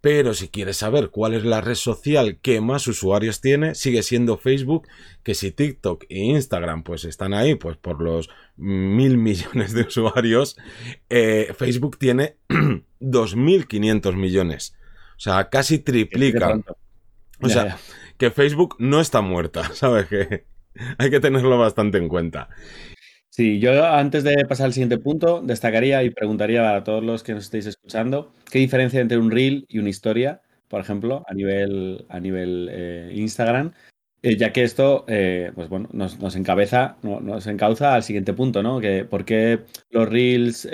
Pero 0.00 0.34
si 0.34 0.48
quieres 0.48 0.76
saber 0.76 1.10
cuál 1.10 1.34
es 1.34 1.44
la 1.44 1.60
red 1.60 1.74
social 1.74 2.38
que 2.40 2.60
más 2.60 2.86
usuarios 2.86 3.40
tiene, 3.40 3.74
sigue 3.74 4.04
siendo 4.04 4.36
Facebook, 4.36 4.86
que 5.24 5.34
si 5.34 5.50
TikTok 5.50 6.04
e 6.08 6.18
Instagram 6.18 6.84
pues 6.84 7.04
están 7.04 7.34
ahí 7.34 7.56
pues 7.56 7.76
por 7.76 8.00
los 8.00 8.28
mil 8.56 9.18
millones 9.18 9.72
de 9.72 9.82
usuarios, 9.82 10.56
eh, 11.10 11.52
Facebook 11.58 11.98
tiene 11.98 12.36
2.500 13.00 14.14
millones. 14.14 14.76
O 15.16 15.20
sea, 15.20 15.48
casi 15.48 15.78
triplica. 15.78 16.60
O 17.40 17.48
sea, 17.48 17.78
que 18.16 18.30
Facebook 18.30 18.76
no 18.78 19.00
está 19.00 19.22
muerta, 19.22 19.70
¿sabes? 19.74 20.06
Que 20.06 20.44
hay 20.98 21.10
que 21.10 21.20
tenerlo 21.20 21.58
bastante 21.58 21.98
en 21.98 22.08
cuenta. 22.08 22.48
Sí, 23.36 23.58
yo 23.60 23.84
antes 23.84 24.24
de 24.24 24.46
pasar 24.48 24.64
al 24.64 24.72
siguiente 24.72 24.96
punto, 24.96 25.42
destacaría 25.42 26.02
y 26.02 26.08
preguntaría 26.08 26.74
a 26.74 26.82
todos 26.84 27.04
los 27.04 27.22
que 27.22 27.34
nos 27.34 27.44
estéis 27.44 27.66
escuchando, 27.66 28.32
¿qué 28.50 28.58
diferencia 28.58 28.98
entre 28.98 29.18
un 29.18 29.30
reel 29.30 29.66
y 29.68 29.78
una 29.78 29.90
historia, 29.90 30.40
por 30.68 30.80
ejemplo, 30.80 31.22
a 31.28 31.34
nivel, 31.34 32.06
a 32.08 32.18
nivel 32.18 32.70
eh, 32.72 33.12
Instagram? 33.14 33.72
Eh, 34.22 34.38
ya 34.38 34.54
que 34.54 34.62
esto, 34.62 35.04
eh, 35.06 35.52
pues 35.54 35.68
bueno, 35.68 35.86
nos, 35.92 36.18
nos 36.18 36.34
encabeza, 36.34 36.96
nos 37.02 37.46
encauza 37.46 37.94
al 37.94 38.04
siguiente 38.04 38.32
punto, 38.32 38.62
¿no? 38.62 38.80
Que 38.80 39.04
por 39.04 39.26
qué 39.26 39.60
los 39.90 40.08
reels 40.08 40.66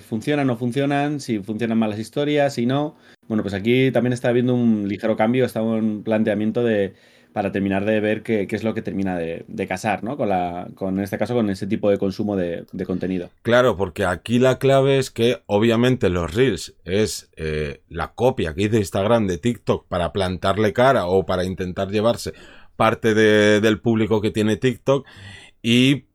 funcionan 0.00 0.48
o 0.48 0.52
no 0.54 0.56
funcionan, 0.56 1.20
si 1.20 1.40
funcionan 1.40 1.76
mal 1.76 1.90
las 1.90 1.98
historias, 1.98 2.54
si 2.54 2.64
no. 2.64 2.96
Bueno, 3.28 3.42
pues 3.42 3.52
aquí 3.52 3.90
también 3.90 4.14
está 4.14 4.30
habiendo 4.30 4.54
un 4.54 4.88
ligero 4.88 5.18
cambio, 5.18 5.44
está 5.44 5.60
un 5.60 6.02
planteamiento 6.02 6.64
de 6.64 6.94
para 7.32 7.52
terminar 7.52 7.84
de 7.84 8.00
ver 8.00 8.22
qué, 8.22 8.46
es 8.50 8.64
lo 8.64 8.74
que 8.74 8.82
termina 8.82 9.16
de, 9.16 9.66
casar, 9.68 10.02
¿no? 10.02 10.16
Con, 10.16 10.28
la, 10.28 10.68
con, 10.74 11.00
este 11.00 11.18
caso, 11.18 11.34
con 11.34 11.50
ese 11.50 11.66
tipo 11.66 11.90
de 11.90 11.98
consumo 11.98 12.36
de, 12.36 12.64
contenido. 12.86 13.30
Claro, 13.42 13.76
porque 13.76 14.04
aquí 14.04 14.38
la 14.38 14.58
clave 14.58 14.98
es 14.98 15.10
que, 15.10 15.42
obviamente, 15.46 16.08
los 16.08 16.34
Reels 16.34 16.74
es 16.84 17.30
eh, 17.36 17.82
la 17.88 18.12
copia 18.12 18.54
que 18.54 18.62
hizo 18.62 18.76
Instagram 18.76 19.26
de 19.26 19.38
TikTok 19.38 19.86
para 19.86 20.12
plantarle 20.12 20.72
cara 20.72 21.06
o 21.06 21.24
para 21.24 21.44
intentar 21.44 21.88
llevarse 21.90 22.32
parte 22.76 23.14
del 23.14 23.80
público 23.80 24.20
que 24.20 24.30
tiene 24.30 24.56
TikTok 24.56 25.06
y 25.62 26.06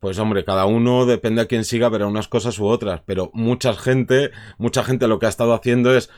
pues 0.00 0.18
hombre, 0.18 0.44
cada 0.44 0.66
uno 0.66 1.06
depende 1.06 1.42
a 1.42 1.46
quién 1.46 1.64
siga, 1.64 1.88
verá 1.88 2.06
unas 2.06 2.28
cosas 2.28 2.58
u 2.58 2.66
otras, 2.66 3.02
pero 3.04 3.30
mucha 3.34 3.74
gente, 3.74 4.30
mucha 4.56 4.84
gente 4.84 5.08
lo 5.08 5.18
que 5.18 5.26
ha 5.26 5.28
estado 5.28 5.54
haciendo 5.54 5.96
es 5.96 6.10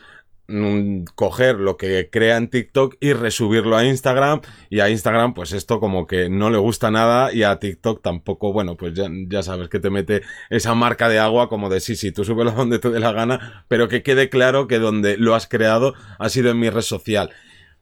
coger 1.14 1.56
lo 1.56 1.76
que 1.76 2.08
crea 2.10 2.36
en 2.36 2.48
TikTok 2.48 2.96
y 3.00 3.12
resubirlo 3.12 3.76
a 3.76 3.84
Instagram 3.84 4.40
y 4.68 4.80
a 4.80 4.90
Instagram 4.90 5.34
pues 5.34 5.52
esto 5.52 5.80
como 5.80 6.06
que 6.06 6.28
no 6.28 6.50
le 6.50 6.58
gusta 6.58 6.90
nada 6.90 7.32
y 7.32 7.42
a 7.42 7.58
TikTok 7.58 8.02
tampoco, 8.02 8.52
bueno, 8.52 8.76
pues 8.76 8.94
ya, 8.94 9.08
ya 9.28 9.42
sabes 9.42 9.68
que 9.68 9.80
te 9.80 9.90
mete 9.90 10.22
esa 10.50 10.74
marca 10.74 11.08
de 11.08 11.18
agua 11.18 11.48
como 11.48 11.68
de 11.68 11.80
sí, 11.80 11.96
sí, 11.96 12.12
tú 12.12 12.24
súbelo 12.24 12.50
donde 12.56 12.78
te 12.78 12.90
dé 12.90 13.00
la 13.00 13.12
gana, 13.12 13.64
pero 13.68 13.88
que 13.88 14.02
quede 14.02 14.28
claro 14.28 14.66
que 14.66 14.78
donde 14.78 15.16
lo 15.16 15.34
has 15.34 15.46
creado 15.46 15.94
ha 16.18 16.28
sido 16.28 16.50
en 16.50 16.58
mi 16.58 16.70
red 16.70 16.82
social. 16.82 17.30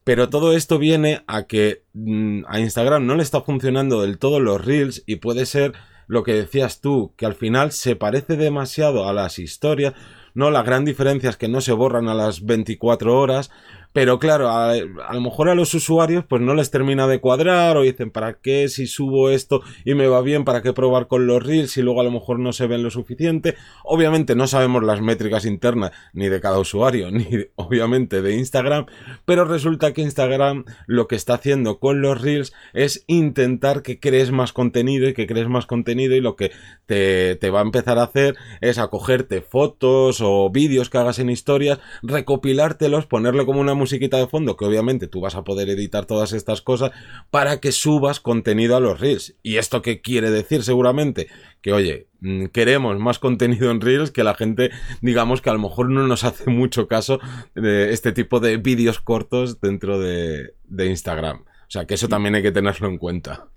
Pero 0.05 0.31
todo 0.31 0.55
esto 0.55 0.79
viene 0.79 1.23
a 1.27 1.43
que 1.43 1.83
mm, 1.93 2.45
a 2.49 2.61
Instagram 2.61 3.07
no 3.07 3.15
le 3.15 3.23
está 3.23 3.43
funcionando 3.43 4.01
del 4.01 4.19
todo 4.19 4.41
los 4.41 4.65
reels 4.65 5.03
y 5.07 5.17
puede 5.17 5.45
ser 5.45 5.75
lo 6.07 6.23
que 6.23 6.33
decías 6.33 6.81
tú, 6.81 7.13
que 7.17 7.27
al 7.27 7.35
final 7.35 7.71
se 7.71 7.95
parece 7.95 8.37
demasiado 8.37 9.07
a 9.07 9.13
las 9.13 9.39
historias. 9.39 9.93
No, 10.35 10.51
la 10.51 10.63
gran 10.63 10.85
diferencia 10.85 11.31
es 11.31 11.37
que 11.37 11.49
no 11.49 11.61
se 11.61 11.73
borran 11.73 12.09
a 12.09 12.15
las 12.15 12.45
24 12.45 13.19
horas, 13.19 13.51
pero 13.93 14.19
claro, 14.19 14.51
a, 14.51 14.75
lo 14.77 15.21
mejor 15.21 15.49
a 15.49 15.55
los 15.55 15.73
usuarios 15.75 16.25
pues 16.29 16.43
no 16.43 16.55
les 16.55 16.71
termina 16.71 17.07
de 17.07 17.21
cuadrar 17.21 17.77
o 17.77 17.83
dicen, 17.83 18.11
¿para 18.11 18.35
qué 18.35 18.69
si 18.69 18.87
subo 18.87 19.31
esto 19.31 19.63
y 19.85 19.95
me 19.95 20.09
va 20.09 20.21
bien? 20.21 20.45
¿Para 20.45 20.63
qué 20.63 20.73
probar 20.73 21.09
con 21.09 21.27
los 21.27 21.43
reels 21.43 21.77
y 21.77 21.83
luego 21.83 22.01
a 22.01 22.05
lo 22.05 22.11
mejor 22.11 22.39
no 22.39 22.53
se 22.53 22.67
ven 22.67 22.83
lo 22.83 22.91
suficiente? 22.91 23.57
Obviamente 23.85 24.35
no 24.35 24.47
sabemos 24.47 24.85
las 24.85 25.01
métricas 25.01 25.47
internas 25.47 25.93
ni 26.13 26.29
de 26.29 26.41
cada 26.41 26.59
usuario, 26.59 27.11
ni 27.13 27.27
obviamente 27.57 28.21
de 28.21 28.37
Instagram, 28.37 28.87
pero 29.25 29.45
resulta 29.45 29.93
que 29.93 30.03
Instagram 30.03 30.65
lo 30.87 31.09
que 31.09 31.17
está 31.17 31.35
haciendo 31.35 31.79
con 31.79 32.03
los 32.03 32.21
reels 32.21 32.53
es 32.75 33.05
intentar 33.07 33.83
que 33.83 33.99
crees 33.99 34.31
más 34.31 34.53
contenido 34.53 35.09
y 35.09 35.15
que 35.15 35.27
crees 35.27 35.49
más 35.49 35.67
contenido 35.67 36.15
y 36.15 36.21
lo 36.21 36.37
que 36.37 36.53
te, 36.87 37.37
te 37.37 37.51
va 37.51 37.61
a 37.61 37.65
empezar 37.65 37.99
a 37.99 38.05
hacer 38.05 38.37
es 38.61 38.79
acogerte 38.79 39.41
fotos 39.41 40.21
o 40.21 40.51
vídeos 40.51 40.91
que 40.91 40.99
hagas 40.99 41.19
en 41.19 41.31
historias, 41.31 41.81
recopilártelos, 42.03 43.07
ponerle 43.07 43.47
como 43.47 43.61
una 43.61 43.75
musiquita 43.79 44.19
de 44.19 44.27
fondo, 44.27 44.57
que 44.57 44.65
obviamente 44.65 45.07
tú 45.07 45.21
vas 45.21 45.35
a 45.35 45.45
poder 45.45 45.71
editar 45.71 46.05
todas 46.05 46.33
estas 46.33 46.61
cosas 46.61 46.91
para 47.31 47.61
que 47.61 47.73
subas 47.73 48.21
contenido 48.21 48.77
a 48.77 48.81
los 48.81 49.01
Reels. 49.01 49.37
¿Y 49.43 49.57
esto 49.57 49.81
qué 49.81 50.01
quiere 50.01 50.31
decir 50.31 50.63
seguramente? 50.63 51.29
Que 51.63 51.73
oye, 51.73 52.09
mm, 52.21 52.47
queremos 52.47 52.99
más 52.99 53.19
contenido 53.19 53.71
en 53.71 53.81
Reels 53.81 54.11
que 54.11 54.25
la 54.25 54.35
gente, 54.35 54.71
digamos 55.01 55.41
que 55.41 55.51
a 55.51 55.55
lo 55.55 55.61
mejor 55.61 55.89
no 55.89 56.07
nos 56.07 56.25
hace 56.25 56.51
mucho 56.51 56.89
caso 56.89 57.21
de 57.55 57.93
este 57.93 58.13
tipo 58.13 58.41
de 58.41 58.59
vídeos 58.59 59.01
cortos 59.01 59.61
dentro 59.61 59.99
de, 59.99 60.55
de 60.65 60.87
Instagram. 60.87 61.45
O 61.69 61.71
sea 61.71 61.87
que 61.87 61.95
eso 61.95 62.09
también 62.09 62.35
hay 62.35 62.43
que 62.43 62.53
tenerlo 62.53 62.89
en 62.89 62.99
cuenta. 62.99 63.49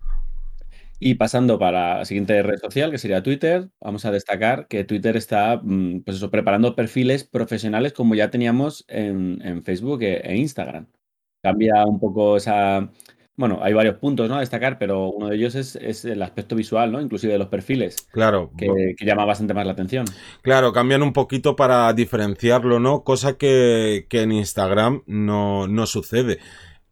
Y 1.04 1.16
pasando 1.16 1.58
para 1.58 1.98
la 1.98 2.06
siguiente 2.06 2.44
red 2.44 2.60
social, 2.60 2.92
que 2.92 3.00
sería 3.00 3.24
Twitter, 3.24 3.70
vamos 3.82 4.06
a 4.06 4.12
destacar 4.12 4.68
que 4.68 4.84
Twitter 4.84 5.18
está 5.18 5.60
mm, 5.60 6.02
pues 6.02 6.18
eso, 6.18 6.30
preparando 6.30 6.76
perfiles 6.76 7.24
profesionales 7.24 7.92
como 7.92 8.14
ya 8.14 8.30
teníamos 8.30 8.86
en, 8.88 9.64
Facebook 9.64 10.04
e, 10.04 10.22
e, 10.24 10.38
Instagram. 10.38 10.86
Cambia 11.42 11.86
un 11.88 12.00
poco 12.00 12.38
esa... 12.38 12.88
Bueno, 13.36 13.62
hay 13.64 13.74
varios 13.74 13.96
puntos 13.96 14.30
¿no? 14.30 14.36
a 14.36 14.42
destacar, 14.42 14.78
pero 14.78 15.10
uno 15.10 15.30
de 15.30 15.38
ellos 15.38 15.56
es, 15.56 16.06
el 16.06 16.22
aspecto 16.22 16.56
visual, 16.56 16.92
¿no? 16.92 17.02
Inclusive 17.02 17.34
de 17.34 17.40
los 17.40 17.48
perfiles. 17.48 18.08
Claro. 18.12 18.52
Que, 18.56 18.94
llama 19.04 19.26
bastante 19.26 19.56
más 19.56 19.66
la 19.66 19.72
atención. 19.72 20.06
Claro, 20.44 20.72
cambian 20.72 21.02
un 21.02 21.14
poquito 21.14 21.56
para 21.56 21.92
diferenciarlo, 21.94 22.80
¿no? 22.80 23.04
Cosa 23.04 23.40
que, 23.40 24.06
que 24.08 24.22
en 24.22 24.34
Instagram 24.34 25.02
no, 25.08 25.66
no 25.68 25.88
sucede. 25.88 26.38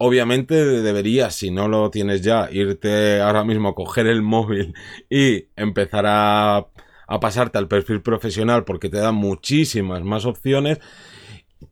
Obviamente 0.01 0.55
deberías, 0.55 1.35
si 1.35 1.51
no 1.51 1.67
lo 1.67 1.91
tienes 1.91 2.21
ya, 2.21 2.49
irte 2.49 3.19
ahora 3.19 3.43
mismo 3.43 3.67
a 3.69 3.75
coger 3.75 4.07
el 4.07 4.21
móvil 4.21 4.73
y 5.09 5.47
empezar 5.57 6.05
a, 6.07 6.67
a 7.07 7.19
pasarte 7.19 7.57
al 7.57 7.67
perfil 7.67 8.01
profesional 8.01 8.63
porque 8.63 8.87
te 8.89 8.97
da 8.97 9.11
muchísimas 9.11 10.01
más 10.03 10.25
opciones 10.25 10.79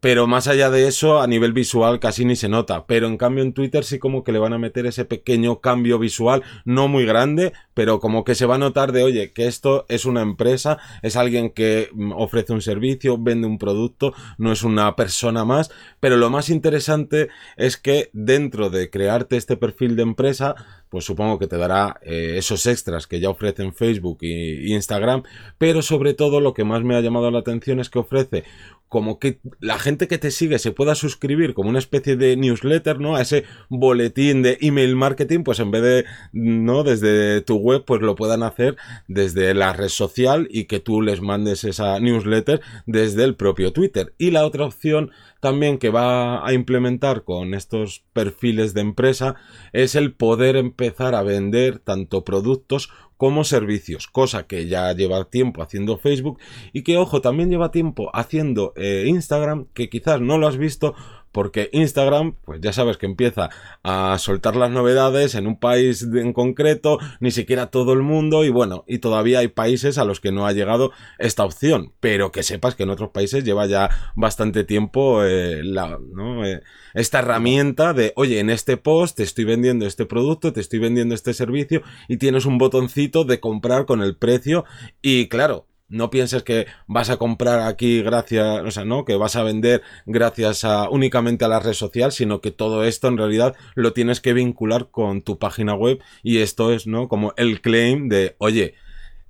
pero 0.01 0.27
más 0.27 0.47
allá 0.47 0.69
de 0.69 0.87
eso, 0.87 1.21
a 1.21 1.27
nivel 1.27 1.53
visual 1.53 1.99
casi 1.99 2.25
ni 2.25 2.35
se 2.35 2.49
nota. 2.49 2.85
Pero 2.87 3.07
en 3.07 3.17
cambio 3.17 3.43
en 3.43 3.53
Twitter 3.53 3.83
sí 3.83 3.99
como 3.99 4.23
que 4.23 4.31
le 4.31 4.39
van 4.39 4.53
a 4.53 4.57
meter 4.57 4.85
ese 4.85 5.05
pequeño 5.05 5.61
cambio 5.61 5.97
visual, 5.97 6.43
no 6.65 6.87
muy 6.87 7.05
grande, 7.05 7.53
pero 7.73 7.99
como 7.99 8.23
que 8.23 8.35
se 8.35 8.45
va 8.45 8.55
a 8.55 8.59
notar 8.59 8.91
de, 8.91 9.03
oye, 9.03 9.31
que 9.31 9.47
esto 9.47 9.85
es 9.87 10.05
una 10.05 10.21
empresa, 10.21 10.77
es 11.01 11.15
alguien 11.15 11.51
que 11.51 11.89
mm, 11.93 12.11
ofrece 12.11 12.53
un 12.53 12.61
servicio, 12.61 13.17
vende 13.17 13.47
un 13.47 13.57
producto, 13.57 14.13
no 14.37 14.51
es 14.51 14.63
una 14.63 14.95
persona 14.95 15.45
más. 15.45 15.71
Pero 15.99 16.17
lo 16.17 16.29
más 16.29 16.49
interesante 16.49 17.29
es 17.55 17.77
que 17.77 18.09
dentro 18.13 18.69
de 18.69 18.89
crearte 18.89 19.37
este 19.37 19.55
perfil 19.55 19.95
de 19.95 20.03
empresa, 20.03 20.55
pues 20.89 21.05
supongo 21.05 21.39
que 21.39 21.47
te 21.47 21.57
dará 21.57 21.99
eh, 22.01 22.35
esos 22.37 22.65
extras 22.65 23.07
que 23.07 23.19
ya 23.19 23.29
ofrecen 23.29 23.73
Facebook 23.73 24.19
y 24.21 24.73
Instagram, 24.73 25.23
pero 25.57 25.81
sobre 25.81 26.13
todo 26.13 26.39
lo 26.41 26.53
que 26.53 26.63
más 26.63 26.83
me 26.83 26.95
ha 26.95 27.01
llamado 27.01 27.31
la 27.31 27.39
atención 27.39 27.79
es 27.79 27.89
que 27.89 27.99
ofrece 27.99 28.43
como 28.89 29.19
que 29.19 29.39
la 29.59 29.76
gente 29.77 30.07
que 30.07 30.17
te 30.17 30.31
sigue 30.31 30.59
se 30.59 30.71
pueda 30.71 30.95
suscribir 30.95 31.53
como 31.53 31.69
una 31.69 31.79
especie 31.79 32.15
de 32.15 32.35
newsletter, 32.37 32.99
¿no? 32.99 33.15
A 33.15 33.21
ese 33.21 33.43
boletín 33.69 34.41
de 34.41 34.57
email 34.61 34.95
marketing, 34.95 35.43
pues 35.43 35.59
en 35.59 35.71
vez 35.71 35.81
de, 35.81 36.05
¿no? 36.31 36.83
Desde 36.83 37.41
tu 37.41 37.55
web, 37.57 37.83
pues 37.85 38.01
lo 38.01 38.15
puedan 38.15 38.43
hacer 38.43 38.77
desde 39.07 39.53
la 39.53 39.73
red 39.73 39.89
social 39.89 40.47
y 40.51 40.65
que 40.65 40.79
tú 40.79 41.01
les 41.01 41.21
mandes 41.21 41.63
esa 41.63 41.99
newsletter 41.99 42.61
desde 42.85 43.23
el 43.23 43.35
propio 43.35 43.73
Twitter. 43.73 44.13
Y 44.17 44.31
la 44.31 44.45
otra 44.45 44.65
opción 44.65 45.11
también 45.39 45.77
que 45.77 45.89
va 45.89 46.45
a 46.45 46.53
implementar 46.53 47.23
con 47.23 47.53
estos 47.53 48.03
perfiles 48.13 48.73
de 48.73 48.81
empresa 48.81 49.35
es 49.73 49.95
el 49.95 50.13
poder 50.13 50.55
empezar 50.55 51.15
a 51.15 51.23
vender 51.23 51.79
tanto 51.79 52.23
productos 52.23 52.89
como 53.17 53.43
servicios, 53.43 54.07
cosa 54.07 54.47
que 54.47 54.67
ya 54.67 54.93
lleva 54.93 55.25
tiempo 55.25 55.61
haciendo 55.61 55.97
Facebook 55.97 56.39
y 56.71 56.83
que, 56.83 56.97
ojo, 56.97 57.19
también 57.21 57.49
lleva 57.49 57.71
tiempo 57.71 58.09
haciendo 58.13 58.73
eh, 58.75 59.05
Instagram, 59.07 59.65
que 59.73 59.89
quizás 59.89 60.21
no 60.21 60.37
lo 60.37 60.47
has 60.47 60.57
visto 60.57 60.95
porque 61.37 61.69
Instagram, 61.71 62.33
pues 62.45 62.61
ya 62.61 62.73
sabes 62.73 62.97
que 62.97 63.05
empieza 63.05 63.51
a 63.83 64.17
soltar 64.17 64.55
las 64.55 64.71
novedades 64.71 65.35
en 65.35 65.45
un 65.45 65.59
país 65.59 66.01
en 66.01 66.33
concreto, 66.33 66.97
ni 67.19 67.29
siquiera 67.29 67.67
todo 67.67 67.93
el 67.93 68.01
mundo, 68.01 68.43
y 68.43 68.49
bueno, 68.49 68.83
y 68.87 68.97
todavía 68.97 69.37
hay 69.37 69.47
países 69.47 69.99
a 69.99 70.03
los 70.03 70.19
que 70.19 70.31
no 70.31 70.47
ha 70.47 70.53
llegado 70.53 70.93
esta 71.19 71.45
opción, 71.45 71.93
pero 71.99 72.31
que 72.31 72.41
sepas 72.41 72.73
que 72.73 72.81
en 72.81 72.89
otros 72.89 73.11
países 73.11 73.43
lleva 73.43 73.67
ya 73.67 73.91
bastante 74.15 74.63
tiempo 74.63 75.23
eh. 75.23 75.61
Eh, 75.61 76.61
esta 76.95 77.19
herramienta 77.19 77.93
de, 77.93 78.13
oye, 78.15 78.39
en 78.39 78.49
este 78.49 78.77
post 78.77 79.17
te 79.17 79.21
estoy 79.21 79.45
vendiendo 79.45 79.85
este 79.85 80.07
producto, 80.07 80.53
te 80.53 80.61
estoy 80.61 80.79
vendiendo 80.79 81.13
este 81.13 81.35
servicio, 81.35 81.83
y 82.07 82.17
tienes 82.17 82.47
un 82.47 82.57
botoncito 82.57 83.25
de 83.25 83.39
comprar 83.39 83.85
con 83.85 84.01
el 84.01 84.17
precio, 84.17 84.65
y 85.03 85.27
claro, 85.27 85.67
no 85.89 86.09
pienses 86.09 86.43
que 86.43 86.67
vas 86.87 87.09
a 87.09 87.17
comprar 87.17 87.61
aquí 87.61 88.01
gracias, 88.01 88.61
o 88.65 88.71
sea, 88.71 88.85
no, 88.85 89.05
que 89.05 89.15
vas 89.15 89.35
a 89.35 89.43
vender 89.43 89.81
gracias 90.05 90.63
a 90.63 90.89
únicamente 90.89 91.45
a 91.45 91.47
la 91.47 91.59
red 91.59 91.73
social, 91.73 92.11
sino 92.11 92.41
que 92.41 92.51
todo 92.51 92.83
esto 92.83 93.07
en 93.07 93.17
realidad 93.17 93.55
lo 93.75 93.93
tienes 93.93 94.19
que 94.21 94.33
vincular 94.33 94.89
con 94.91 95.21
tu 95.21 95.39
página 95.39 95.73
web 95.75 95.99
y 96.23 96.39
esto 96.39 96.73
es, 96.73 96.87
¿no? 96.87 97.07
Como 97.07 97.33
el 97.37 97.61
claim 97.61 98.09
de, 98.09 98.35
oye, 98.39 98.75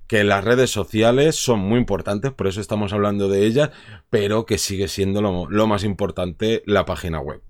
que 0.06 0.24
las 0.24 0.42
redes 0.42 0.70
sociales 0.70 1.36
son 1.36 1.60
muy 1.60 1.78
importantes, 1.78 2.32
por 2.32 2.46
eso 2.46 2.60
estamos 2.60 2.92
hablando 2.92 3.28
de 3.28 3.46
ellas, 3.46 3.70
pero 4.10 4.46
que 4.46 4.58
sigue 4.58 4.88
siendo 4.88 5.20
lo, 5.22 5.48
lo 5.50 5.66
más 5.66 5.84
importante 5.84 6.62
la 6.66 6.84
página 6.84 7.20
web. 7.20 7.42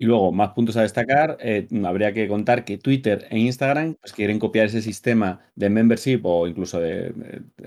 Y 0.00 0.06
luego, 0.06 0.32
más 0.32 0.52
puntos 0.52 0.78
a 0.78 0.82
destacar, 0.82 1.36
eh, 1.40 1.68
habría 1.84 2.14
que 2.14 2.26
contar 2.26 2.64
que 2.64 2.78
Twitter 2.78 3.26
e 3.28 3.38
Instagram 3.38 3.96
pues, 4.00 4.14
quieren 4.14 4.38
copiar 4.38 4.64
ese 4.64 4.80
sistema 4.80 5.40
de 5.56 5.68
membership 5.68 6.22
o 6.24 6.46
incluso 6.48 6.80
de, 6.80 7.12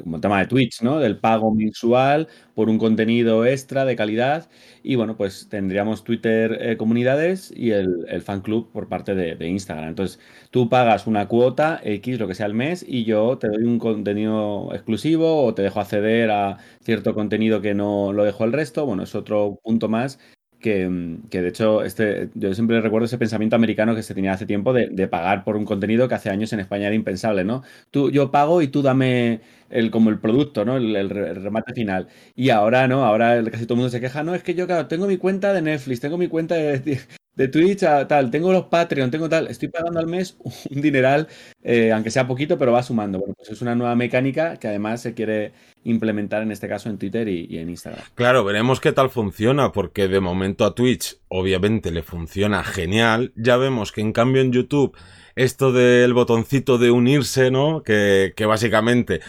como 0.02 0.16
el 0.16 0.22
tema 0.24 0.40
de 0.40 0.48
Twitch, 0.48 0.82
¿no? 0.82 0.98
Del 0.98 1.20
pago 1.20 1.54
mensual 1.54 2.28
por 2.56 2.70
un 2.70 2.80
contenido 2.80 3.46
extra 3.46 3.86
de 3.86 3.96
calidad. 3.96 4.50
Y 4.82 4.96
bueno, 4.96 5.16
pues 5.16 5.48
tendríamos 5.48 6.04
Twitter 6.04 6.58
eh, 6.60 6.76
comunidades 6.76 7.54
y 7.56 7.70
el, 7.70 8.08
fan 8.24 8.42
club 8.42 8.72
por 8.72 8.90
parte 8.90 9.14
de, 9.14 9.36
de, 9.36 9.48
Instagram. 9.48 9.90
Entonces, 9.90 10.20
tú 10.50 10.70
pagas 10.70 11.06
una 11.06 11.28
cuota 11.28 11.82
X, 11.84 12.18
lo 12.20 12.28
que 12.28 12.34
sea 12.34 12.48
al 12.48 12.56
mes, 12.56 12.84
y 12.88 13.04
yo 13.04 13.38
te 13.38 13.48
doy 13.48 13.64
un 13.64 13.78
contenido 13.78 14.74
exclusivo 14.74 15.44
o 15.46 15.54
te 15.54 15.62
dejo 15.62 15.80
acceder 15.82 16.32
a 16.32 16.58
cierto 16.82 17.14
contenido 17.14 17.62
que 17.62 17.76
no 17.76 18.12
lo 18.12 18.24
dejo 18.24 18.44
al 18.44 18.54
resto. 18.54 18.88
Bueno, 18.88 19.04
es 19.04 19.14
otro 19.14 19.60
punto 19.64 19.88
más 19.88 20.18
Mm, 20.64 21.28
que, 21.30 21.42
de 21.42 21.48
hecho 21.50 21.84
este, 21.84 22.30
yo 22.36 22.54
siempre 22.54 22.80
recuerdo 22.82 23.06
ese 23.06 23.18
pensamiento 23.18 23.56
americano 23.56 23.96
que 23.96 24.04
se 24.04 24.14
tenía 24.14 24.34
hace 24.34 24.46
tiempo 24.46 24.74
de, 24.74 25.08
pagar 25.08 25.44
por 25.44 25.58
un 25.58 25.66
contenido 25.66 26.08
que 26.08 26.16
hace 26.16 26.30
años 26.30 26.54
en 26.54 26.60
España 26.62 26.88
era 26.88 26.96
impensable, 26.96 27.44
¿no? 27.44 27.64
Tú, 27.92 28.10
yo 28.12 28.32
pago 28.32 28.62
y 28.62 28.68
tú 28.70 28.82
dame 28.82 29.42
el, 29.70 29.92
como 29.92 30.10
el 30.10 30.20
producto, 30.20 30.66
¿no? 30.66 30.78
El, 30.78 31.10
remate 31.10 31.74
final. 31.74 32.08
Y 32.36 32.50
ahora, 32.50 32.88
¿no? 32.88 33.06
Ahora 33.06 33.44
casi 33.52 33.66
todo 33.66 33.76
el 33.76 33.78
mundo 33.80 33.90
se 33.90 34.02
queja, 34.02 34.24
no, 34.24 34.36
es 34.36 34.44
que 34.44 34.56
yo, 34.56 34.66
claro, 34.68 34.88
tengo 34.88 35.08
mi 35.08 35.18
cuenta 35.18 35.54
de 35.54 35.62
Netflix, 35.62 36.00
tengo 36.00 36.18
mi 36.18 36.28
cuenta 36.28 36.56
de... 36.56 37.00
de 37.36 37.48
Twitch 37.48 37.84
a 37.84 38.08
tal, 38.08 38.30
tengo 38.30 38.52
los 38.52 38.66
Patreon, 38.66 39.10
tengo 39.10 39.28
tal, 39.28 39.48
estoy 39.48 39.70
pagando 39.70 40.00
al 40.00 40.08
mes 40.08 40.38
un 40.70 40.82
dineral, 40.82 41.28
eh, 41.64 41.92
aunque 41.92 42.12
sea 42.12 42.28
poquito, 42.28 42.58
pero 42.58 42.72
va 42.72 42.84
sumando. 42.84 43.20
Bueno, 43.20 43.34
pues 43.36 43.50
es 43.50 43.62
una 43.62 43.76
nueva 43.76 43.96
mecánica 43.96 44.58
que 44.58 44.68
además 44.68 45.02
se 45.02 45.14
quiere 45.14 45.52
implementar 45.84 46.42
en 46.44 46.52
este 46.52 46.68
caso 46.68 46.90
en 46.90 46.98
Twitter 46.98 47.28
y, 47.28 47.58
en 47.58 47.70
Instagram. 47.70 48.04
Claro, 48.16 48.44
veremos 48.44 48.80
qué 48.80 48.92
tal 48.92 49.10
funciona, 49.10 49.72
porque 49.72 50.08
de 50.08 50.20
momento 50.20 50.66
a 50.66 50.76
Twitch 50.76 51.18
obviamente 51.28 51.92
le 51.92 52.04
funciona 52.04 52.64
genial. 52.64 53.34
Ya 53.36 53.58
vemos 53.58 53.92
que 53.92 54.02
en 54.02 54.14
cambio 54.14 54.42
en 54.42 54.52
YouTube 54.52 54.96
esto 55.36 55.72
del 55.72 56.14
botoncito 56.14 56.78
de 56.78 56.92
unirse, 56.92 57.52
¿no? 57.52 57.82
Que, 57.84 58.34
que 58.36 58.46
básicamente 58.46 59.22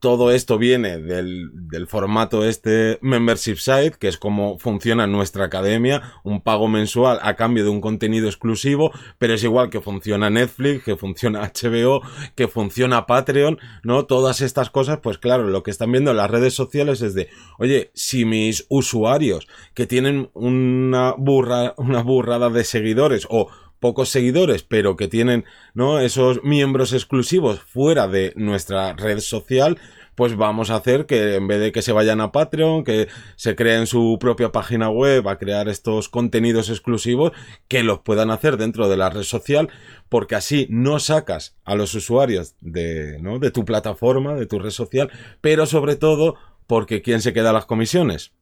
todo 0.00 0.30
esto 0.30 0.58
viene 0.58 0.98
del, 0.98 1.50
del, 1.52 1.86
formato 1.88 2.44
este 2.44 2.98
membership 3.02 3.56
site, 3.56 3.96
que 3.98 4.08
es 4.08 4.16
como 4.16 4.58
funciona 4.58 5.06
nuestra 5.06 5.46
academia, 5.46 6.14
un 6.22 6.40
pago 6.40 6.68
mensual 6.68 7.18
a 7.22 7.34
cambio 7.34 7.64
de 7.64 7.70
un 7.70 7.80
contenido 7.80 8.28
exclusivo, 8.28 8.92
pero 9.18 9.34
es 9.34 9.42
igual 9.42 9.70
que 9.70 9.80
funciona 9.80 10.30
Netflix, 10.30 10.84
que 10.84 10.96
funciona 10.96 11.40
HBO, 11.40 12.02
que 12.36 12.46
funciona 12.46 13.06
Patreon, 13.06 13.58
¿no? 13.82 14.06
Todas 14.06 14.40
estas 14.40 14.70
cosas, 14.70 15.00
pues 15.02 15.18
claro, 15.18 15.48
lo 15.48 15.62
que 15.62 15.70
están 15.70 15.90
viendo 15.90 16.12
en 16.12 16.18
las 16.18 16.30
redes 16.30 16.54
sociales 16.54 17.02
es 17.02 17.14
de, 17.14 17.28
oye, 17.58 17.90
si 17.94 18.24
mis 18.24 18.66
usuarios 18.68 19.48
que 19.74 19.86
tienen 19.86 20.30
una 20.34 21.14
burra, 21.16 21.74
una 21.76 22.02
burrada 22.02 22.50
de 22.50 22.64
seguidores 22.64 23.26
o 23.30 23.48
pocos 23.80 24.08
seguidores, 24.08 24.62
pero 24.62 24.96
que 24.96 25.08
tienen, 25.08 25.44
¿no? 25.74 26.00
Esos 26.00 26.42
miembros 26.42 26.92
exclusivos 26.92 27.60
fuera 27.60 28.08
de 28.08 28.32
nuestra 28.36 28.92
red 28.94 29.20
social, 29.20 29.78
pues 30.18 30.34
vamos 30.36 30.70
a 30.70 30.74
hacer 30.74 31.06
que 31.06 31.36
en 31.36 31.46
vez 31.46 31.60
de 31.60 31.70
que 31.70 31.80
se 31.80 31.92
vayan 31.92 32.20
a 32.20 32.32
Patreon, 32.32 32.82
que 32.82 33.06
se 33.36 33.54
creen 33.54 33.86
su 33.86 34.18
propia 34.18 34.50
página 34.50 34.90
web 34.90 35.28
a 35.28 35.38
crear 35.38 35.68
estos 35.68 36.08
contenidos 36.08 36.70
exclusivos, 36.70 37.30
que 37.68 37.84
los 37.84 38.00
puedan 38.00 38.32
hacer 38.32 38.56
dentro 38.56 38.88
de 38.88 38.96
la 38.96 39.10
red 39.10 39.22
social, 39.22 39.68
porque 40.08 40.34
así 40.34 40.66
no 40.70 40.98
sacas 40.98 41.56
a 41.64 41.76
los 41.76 41.94
usuarios 41.94 42.56
de, 42.60 43.18
¿no? 43.20 43.38
de 43.38 43.52
tu 43.52 43.64
plataforma, 43.64 44.34
de 44.34 44.46
tu 44.46 44.58
red 44.58 44.70
social, 44.70 45.08
pero 45.40 45.66
sobre 45.66 45.94
todo 45.94 46.34
porque 46.66 47.00
¿quién 47.00 47.22
se 47.22 47.32
queda 47.32 47.52
las 47.52 47.66
comisiones? 47.66 48.32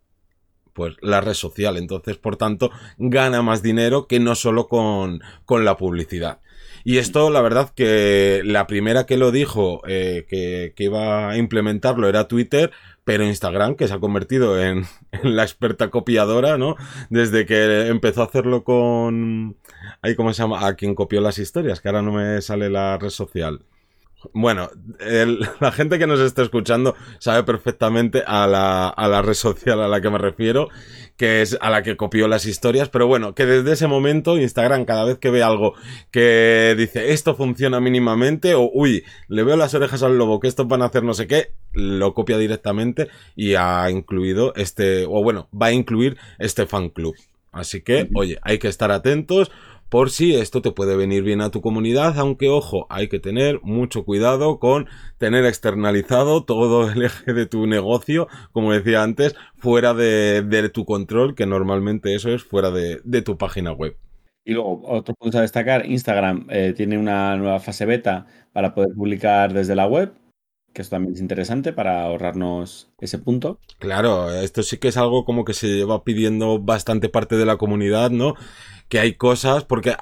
Pues 0.77 0.95
la 1.01 1.23
red 1.23 1.35
social. 1.35 1.79
Entonces, 1.79 2.19
por 2.19 2.37
tanto, 2.37 2.71
gana 2.99 3.43
más 3.43 3.63
dinero 3.63 4.07
que 4.07 4.21
no 4.21 4.35
solo 4.35 4.69
con, 4.69 5.23
con 5.47 5.65
la 5.65 5.77
publicidad. 5.79 6.39
Y 6.85 6.99
esto, 6.99 7.31
la 7.31 7.41
verdad, 7.41 7.73
que 7.75 8.43
la 8.45 8.69
primera 8.69 9.07
que 9.07 9.17
lo 9.17 9.33
dijo 9.33 9.83
eh, 9.89 10.25
que, 10.29 10.73
que, 10.77 10.85
iba 10.85 11.31
a 11.31 11.37
implementarlo 11.37 12.09
era 12.09 12.29
Twitter, 12.29 12.71
pero 13.03 13.25
Instagram, 13.25 13.75
que 13.75 13.89
se 13.89 13.95
ha 13.95 13.99
convertido 13.99 14.63
en, 14.63 14.85
en, 15.13 15.35
la 15.35 15.43
experta 15.43 15.91
copiadora, 15.91 16.59
¿no? 16.59 16.77
Desde 17.11 17.47
que 17.47 17.89
empezó 17.89 18.23
a 18.23 18.27
hacerlo 18.27 18.63
con... 18.63 19.57
Ahí, 20.03 20.15
¿cómo 20.15 20.33
se 20.33 20.43
llama? 20.43 20.67
A 20.67 20.75
quien 20.75 20.95
copió 20.95 21.21
las 21.21 21.39
historias, 21.39 21.81
que 21.81 21.89
ahora 21.89 22.03
no 22.03 22.13
me 22.13 22.41
sale 22.43 22.71
la 22.71 22.99
red 22.99 23.11
social. 23.11 23.63
Bueno, 24.33 24.69
la 25.61 25.73
gente 25.73 25.99
que 25.99 26.07
nos 26.07 26.21
está 26.21 26.43
escuchando 26.43 26.95
sabe 27.19 27.43
perfectamente 27.45 28.23
a 28.27 28.47
la, 28.47 28.89
a 28.89 29.09
la 29.09 29.23
red 29.23 29.35
social 29.35 29.81
a 29.81 29.89
la 29.89 30.01
que 30.01 30.11
me 30.11 30.19
refiero, 30.19 30.69
que 31.17 31.43
es 31.43 31.57
a 31.61 31.71
la 31.71 31.83
que 31.83 31.97
copió 31.97 32.29
las 32.29 32.47
historias, 32.47 32.89
pero 32.89 33.07
bueno, 33.07 33.35
que 33.35 33.47
desde 33.47 33.73
ese 33.73 33.87
momento 33.87 34.39
Instagram 34.39 34.85
cada 34.85 35.05
vez 35.05 35.19
que 35.19 35.31
ve 35.31 35.43
algo 35.43 35.75
que 36.11 36.75
dice 36.77 37.13
esto 37.13 37.35
funciona 37.35 37.81
mínimamente 37.81 38.55
o 38.55 38.71
uy, 38.73 39.05
le 39.29 39.43
veo 39.43 39.57
las 39.57 39.75
orejas 39.75 40.03
al 40.03 40.19
lobo 40.19 40.41
que 40.41 40.49
esto 40.49 40.67
van 40.67 40.83
a 40.83 40.87
hacer 40.87 41.03
no 41.03 41.15
sé 41.15 41.27
qué, 41.27 41.53
lo 41.73 42.15
copia 42.15 42.39
directamente 42.39 43.09
y 43.35 43.55
ha 43.55 43.91
incluido 43.91 44.55
este, 44.57 45.07
o 45.07 45.23
bueno, 45.23 45.49
va 45.51 45.67
a 45.67 45.73
incluir 45.73 46.17
este 46.39 46.67
fan 46.67 46.91
club. 46.91 47.15
Así 47.53 47.81
que, 47.81 48.11
oye, 48.15 48.39
hay 48.43 48.59
que 48.59 48.69
estar 48.69 48.91
atentos 48.91 49.51
por 49.89 50.11
si 50.11 50.35
esto 50.35 50.63
te 50.63 50.73
puede 50.73 50.97
venir 50.97 51.23
bien 51.23 51.41
a 51.41 51.51
tu 51.51 51.61
comunidad, 51.61 52.19
aunque 52.19 52.49
ojo, 52.49 52.87
hay 52.91 53.09
que 53.09 53.21
tener 53.21 53.61
mucho 53.63 54.05
cuidado 54.05 54.59
con 54.59 54.89
tener 55.19 55.45
externalizado 55.45 56.45
todo 56.45 56.91
el 56.91 57.03
eje 57.03 57.33
de 57.33 57.47
tu 57.47 57.67
negocio, 57.67 58.29
como 58.53 58.73
decía 58.73 59.03
antes, 59.03 59.35
fuera 59.57 59.95
de, 59.95 60.71
tu 60.73 60.85
control, 60.85 61.35
que 61.35 61.47
normalmente 61.47 62.15
eso 62.15 62.31
es 62.31 62.43
fuera 62.43 62.71
de, 62.71 63.23
tu 63.23 63.39
página 63.39 63.73
web. 63.73 63.97
Y 64.45 64.53
luego, 64.53 64.83
otro 64.85 65.15
punto 65.15 65.39
a 65.39 65.43
destacar, 65.43 65.87
Instagram 65.87 66.47
eh, 66.51 66.73
tiene 66.77 66.99
una 66.99 67.37
nueva 67.37 67.59
fase 67.59 67.85
beta 67.85 68.27
para 68.53 68.75
poder 68.75 68.91
publicar 68.95 69.53
desde 69.53 69.75
la 69.75 69.87
web, 69.87 70.13
que 70.73 70.83
esto 70.83 70.95
también 70.95 71.15
es 71.15 71.21
interesante 71.21 71.73
para 71.73 72.03
ahorrarnos 72.03 72.91
ese 73.01 73.19
punto. 73.19 73.59
Claro, 73.79 74.31
esto 74.31 74.63
sí 74.63 74.77
que 74.77 74.89
es 74.89 74.97
algo 74.97 75.25
como 75.25 75.45
que 75.45 75.55
se 75.55 75.69
lleva 75.69 76.05
pidiendo 76.05 76.61
bastante 76.61 77.09
parte 77.09 77.37
de 77.37 77.47
la 77.47 77.57
comunidad, 77.57 78.11
¿no? 78.11 78.35
Que 78.89 78.99
hay 78.99 79.15
cosas, 79.15 79.65
porque 79.65 79.97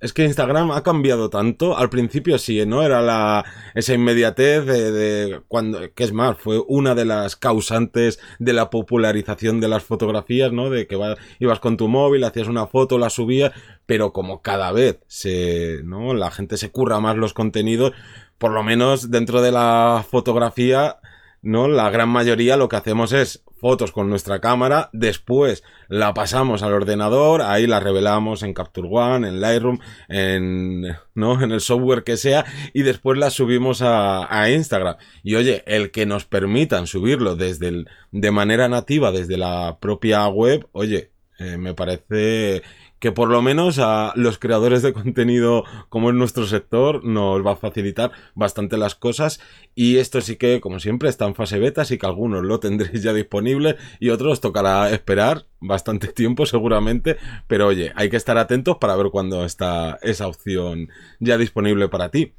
es 0.00 0.14
que 0.14 0.24
Instagram 0.24 0.70
ha 0.70 0.82
cambiado 0.82 1.28
tanto. 1.28 1.76
Al 1.76 1.90
principio 1.90 2.38
sí, 2.38 2.64
¿no? 2.64 2.82
Era 2.82 3.02
la, 3.02 3.44
esa 3.74 3.92
inmediatez 3.94 4.64
de, 4.64 5.42
cuando, 5.46 5.92
que 5.94 6.04
es 6.04 6.12
más, 6.12 6.38
fue 6.38 6.62
una 6.66 6.94
de 6.94 7.04
las 7.04 7.36
causantes 7.36 8.18
de 8.38 8.52
la 8.52 8.70
popularización 8.70 9.60
de 9.60 9.68
las 9.68 9.84
fotografías, 9.84 10.52
¿no? 10.52 10.70
De 10.70 10.86
que 10.86 10.98
ibas 11.38 11.60
con 11.60 11.76
tu 11.76 11.88
móvil, 11.88 12.24
hacías 12.24 12.48
una 12.48 12.66
foto, 12.66 12.98
la 12.98 13.10
subías, 13.10 13.52
pero 13.86 14.12
como 14.12 14.40
cada 14.40 14.72
vez 14.72 15.00
se, 15.06 15.80
¿no? 15.84 16.14
La 16.14 16.30
gente 16.30 16.56
se 16.56 16.70
curra 16.70 17.00
más 17.00 17.16
los 17.16 17.34
contenidos, 17.34 17.92
por 18.38 18.52
lo 18.52 18.62
menos 18.62 19.10
dentro 19.10 19.42
de 19.42 19.52
la 19.52 20.04
fotografía, 20.08 20.98
¿no? 21.42 21.68
La 21.68 21.90
gran 21.90 22.08
mayoría 22.08 22.56
lo 22.56 22.68
que 22.68 22.76
hacemos 22.76 23.12
es 23.12 23.42
fotos 23.60 23.92
con 23.92 24.08
nuestra 24.08 24.40
cámara, 24.40 24.88
después 24.92 25.62
la 25.88 26.14
pasamos 26.14 26.62
al 26.62 26.72
ordenador, 26.72 27.42
ahí 27.42 27.66
la 27.66 27.78
revelamos 27.78 28.42
en 28.42 28.54
Capture 28.54 28.88
One, 28.90 29.28
en 29.28 29.40
Lightroom, 29.40 29.78
en, 30.08 30.82
¿no? 31.14 31.42
en 31.42 31.52
el 31.52 31.60
software 31.60 32.02
que 32.02 32.16
sea, 32.16 32.44
y 32.72 32.82
después 32.82 33.18
la 33.18 33.30
subimos 33.30 33.82
a, 33.82 34.26
a 34.34 34.50
Instagram. 34.50 34.96
Y 35.22 35.34
oye, 35.34 35.62
el 35.66 35.90
que 35.90 36.06
nos 36.06 36.24
permitan 36.24 36.86
subirlo 36.86 37.36
desde 37.36 37.68
el, 37.68 37.88
de 38.12 38.30
manera 38.30 38.68
nativa, 38.68 39.12
desde 39.12 39.36
la 39.36 39.78
propia 39.80 40.26
web, 40.28 40.66
oye, 40.72 41.10
eh, 41.40 41.56
me 41.56 41.72
parece 41.72 42.62
que 42.98 43.12
por 43.12 43.30
lo 43.30 43.40
menos 43.40 43.78
a 43.78 44.12
los 44.14 44.38
creadores 44.38 44.82
de 44.82 44.92
contenido 44.92 45.64
como 45.88 46.10
en 46.10 46.18
nuestro 46.18 46.46
sector 46.46 47.02
nos 47.02 47.44
va 47.44 47.52
a 47.52 47.56
facilitar 47.56 48.12
bastante 48.34 48.76
las 48.76 48.94
cosas. 48.94 49.40
Y 49.74 49.96
esto 49.96 50.20
sí 50.20 50.36
que 50.36 50.60
como 50.60 50.80
siempre 50.80 51.08
está 51.08 51.24
en 51.24 51.34
fase 51.34 51.58
beta 51.58 51.80
así 51.80 51.96
que 51.96 52.04
algunos 52.04 52.44
lo 52.44 52.60
tendréis 52.60 53.02
ya 53.02 53.14
disponible 53.14 53.76
y 54.00 54.10
otros 54.10 54.42
tocará 54.42 54.90
esperar 54.90 55.46
bastante 55.60 56.08
tiempo 56.12 56.44
seguramente. 56.44 57.16
Pero 57.46 57.68
oye 57.68 57.90
hay 57.96 58.10
que 58.10 58.18
estar 58.18 58.36
atentos 58.36 58.76
para 58.76 58.94
ver 58.96 59.06
cuándo 59.10 59.46
está 59.46 59.98
esa 60.02 60.28
opción 60.28 60.90
ya 61.20 61.38
disponible 61.38 61.88
para 61.88 62.10
ti 62.10 62.34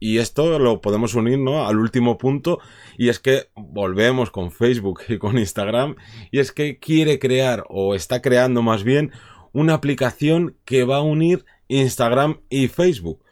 y 0.00 0.18
esto 0.18 0.58
lo 0.58 0.80
podemos 0.80 1.14
unir 1.14 1.38
¿no? 1.38 1.66
al 1.66 1.78
último 1.78 2.18
punto 2.18 2.58
y 2.98 3.08
es 3.08 3.18
que 3.18 3.48
volvemos 3.54 4.30
con 4.30 4.50
Facebook 4.50 5.00
y 5.08 5.18
con 5.18 5.38
Instagram 5.38 5.96
y 6.30 6.40
es 6.40 6.52
que 6.52 6.78
quiere 6.78 7.18
crear 7.18 7.64
o 7.68 7.94
está 7.94 8.20
creando 8.20 8.62
más 8.62 8.84
bien 8.84 9.12
una 9.52 9.74
aplicación 9.74 10.56
que 10.64 10.84
va 10.84 10.96
a 10.96 11.02
unir 11.02 11.44
Instagram 11.68 12.40
y 12.50 12.68
Facebook, 12.68 13.24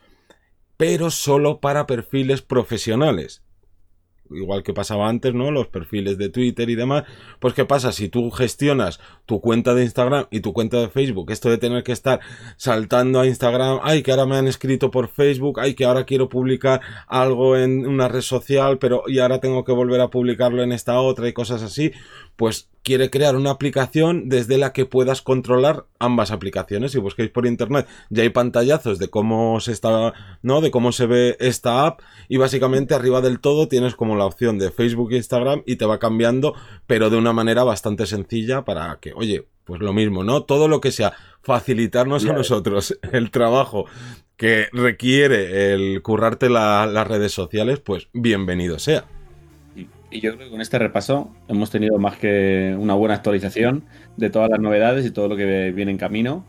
pero 0.77 1.11
solo 1.11 1.61
para 1.61 1.87
perfiles 1.87 2.43
profesionales. 2.43 3.43
Igual 4.35 4.63
que 4.63 4.73
pasaba 4.73 5.09
antes, 5.09 5.35
¿no? 5.35 5.51
Los 5.51 5.69
perfiles 5.69 6.19
de 6.19 6.29
Twitter 6.29 6.69
y 6.71 6.75
demás. 6.75 7.05
Pues 7.39 7.55
qué 7.55 7.65
pasa 7.65 7.93
si 7.93 8.09
tú 8.09 8.31
gestionas 8.31 9.01
tu 9.27 9.41
cuenta 9.41 9.75
de 9.75 9.85
Instagram 9.85 10.27
y 10.31 10.41
tu 10.41 10.53
cuenta 10.53 10.81
de 10.81 10.89
Facebook, 10.89 11.31
esto 11.31 11.51
de 11.51 11.59
tener 11.59 11.83
que 11.83 11.93
estar 11.93 12.21
saltando 12.57 13.21
a 13.21 13.27
Instagram, 13.27 13.81
ay, 13.83 14.03
que 14.03 14.11
ahora 14.11 14.27
me 14.27 14.37
han 14.37 14.47
escrito 14.47 14.91
por 14.91 15.09
Facebook, 15.09 15.61
ay, 15.61 15.75
que 15.75 15.85
ahora 15.85 16.05
quiero 16.05 16.29
publicar 16.29 16.81
algo 17.07 17.57
en 17.57 17.87
una 17.87 18.09
red 18.09 18.21
social, 18.21 18.79
pero 18.79 19.05
y 19.07 19.19
ahora 19.19 19.41
tengo 19.41 19.65
que 19.65 19.73
volver 19.73 20.01
a 20.01 20.09
publicarlo 20.09 20.63
en 20.63 20.73
esta 20.73 21.01
otra 21.01 21.29
y 21.29 21.33
cosas 21.33 21.63
así, 21.63 21.93
pues 22.37 22.69
quiere 22.83 23.11
crear 23.11 23.37
una 23.37 23.51
aplicación 23.51 24.29
desde 24.29 24.59
la 24.59 24.73
que 24.73 24.87
puedas 24.87 25.23
controlar 25.23 25.87
ambas 25.99 26.31
aplicaciones. 26.31 26.93
Si 26.93 26.99
busquéis 26.99 27.31
por 27.31 27.47
internet, 27.47 27.87
ya 28.11 28.23
hay 28.23 28.31
pantallazos 28.31 28.99
de 28.99 29.09
cómo 29.09 29.61
se 29.61 29.73
está, 29.73 30.13
¿no? 30.43 30.61
De 30.61 30.71
cómo 30.71 30.93
se 30.93 31.07
ve 31.07 31.37
esta 31.39 31.87
app 31.87 32.01
y 32.29 32.39
básicamente 32.39 32.95
arriba 32.95 33.21
del 33.21 33.41
todo 33.41 33.69
tienes 33.69 33.95
como 33.95 34.17
la 34.17 34.27
opción 34.27 34.59
de 34.59 34.71
Facebook 34.71 35.13
e 35.13 35.17
Instagram 35.17 35.63
y 35.67 35.77
te 35.77 35.87
va 35.87 35.99
cambiando, 35.99 36.55
pero 36.87 37.11
de 37.11 37.17
una 37.17 37.33
manera 37.33 37.63
bastante 37.65 38.07
sencilla 38.07 38.65
para 38.65 38.99
que, 39.01 39.13
oye, 39.15 39.47
pues 39.65 39.81
lo 39.81 39.93
mismo, 39.93 40.25
¿no? 40.25 40.43
Todo 40.43 40.67
lo 40.67 40.81
que 40.81 40.91
sea 40.91 41.13
facilitarnos 41.43 42.25
a 42.25 42.33
nosotros 42.33 42.99
el 43.13 43.31
trabajo 43.31 43.87
que 44.37 44.67
requiere 44.73 45.73
el 45.73 46.03
currarte 46.03 46.49
las 46.51 47.07
redes 47.07 47.33
sociales, 47.33 47.79
pues 47.79 48.09
bienvenido 48.13 48.79
sea. 48.81 49.05
Y 50.13 50.21
yo 50.21 50.35
creo 50.35 50.47
que 50.47 50.51
con 50.51 50.61
este 50.61 50.79
repaso 50.79 51.31
hemos 51.49 51.71
tenido 51.71 51.99
más 51.99 52.17
que 52.17 52.77
una 52.79 52.95
buena 52.95 53.15
actualización 53.15 53.85
de 54.17 54.31
todas 54.31 54.51
las 54.51 54.61
novedades 54.61 55.07
y 55.07 55.11
todo 55.11 55.29
lo 55.29 55.37
que 55.37 55.73
viene 55.73 55.91
en 55.91 55.99
camino. 55.99 56.45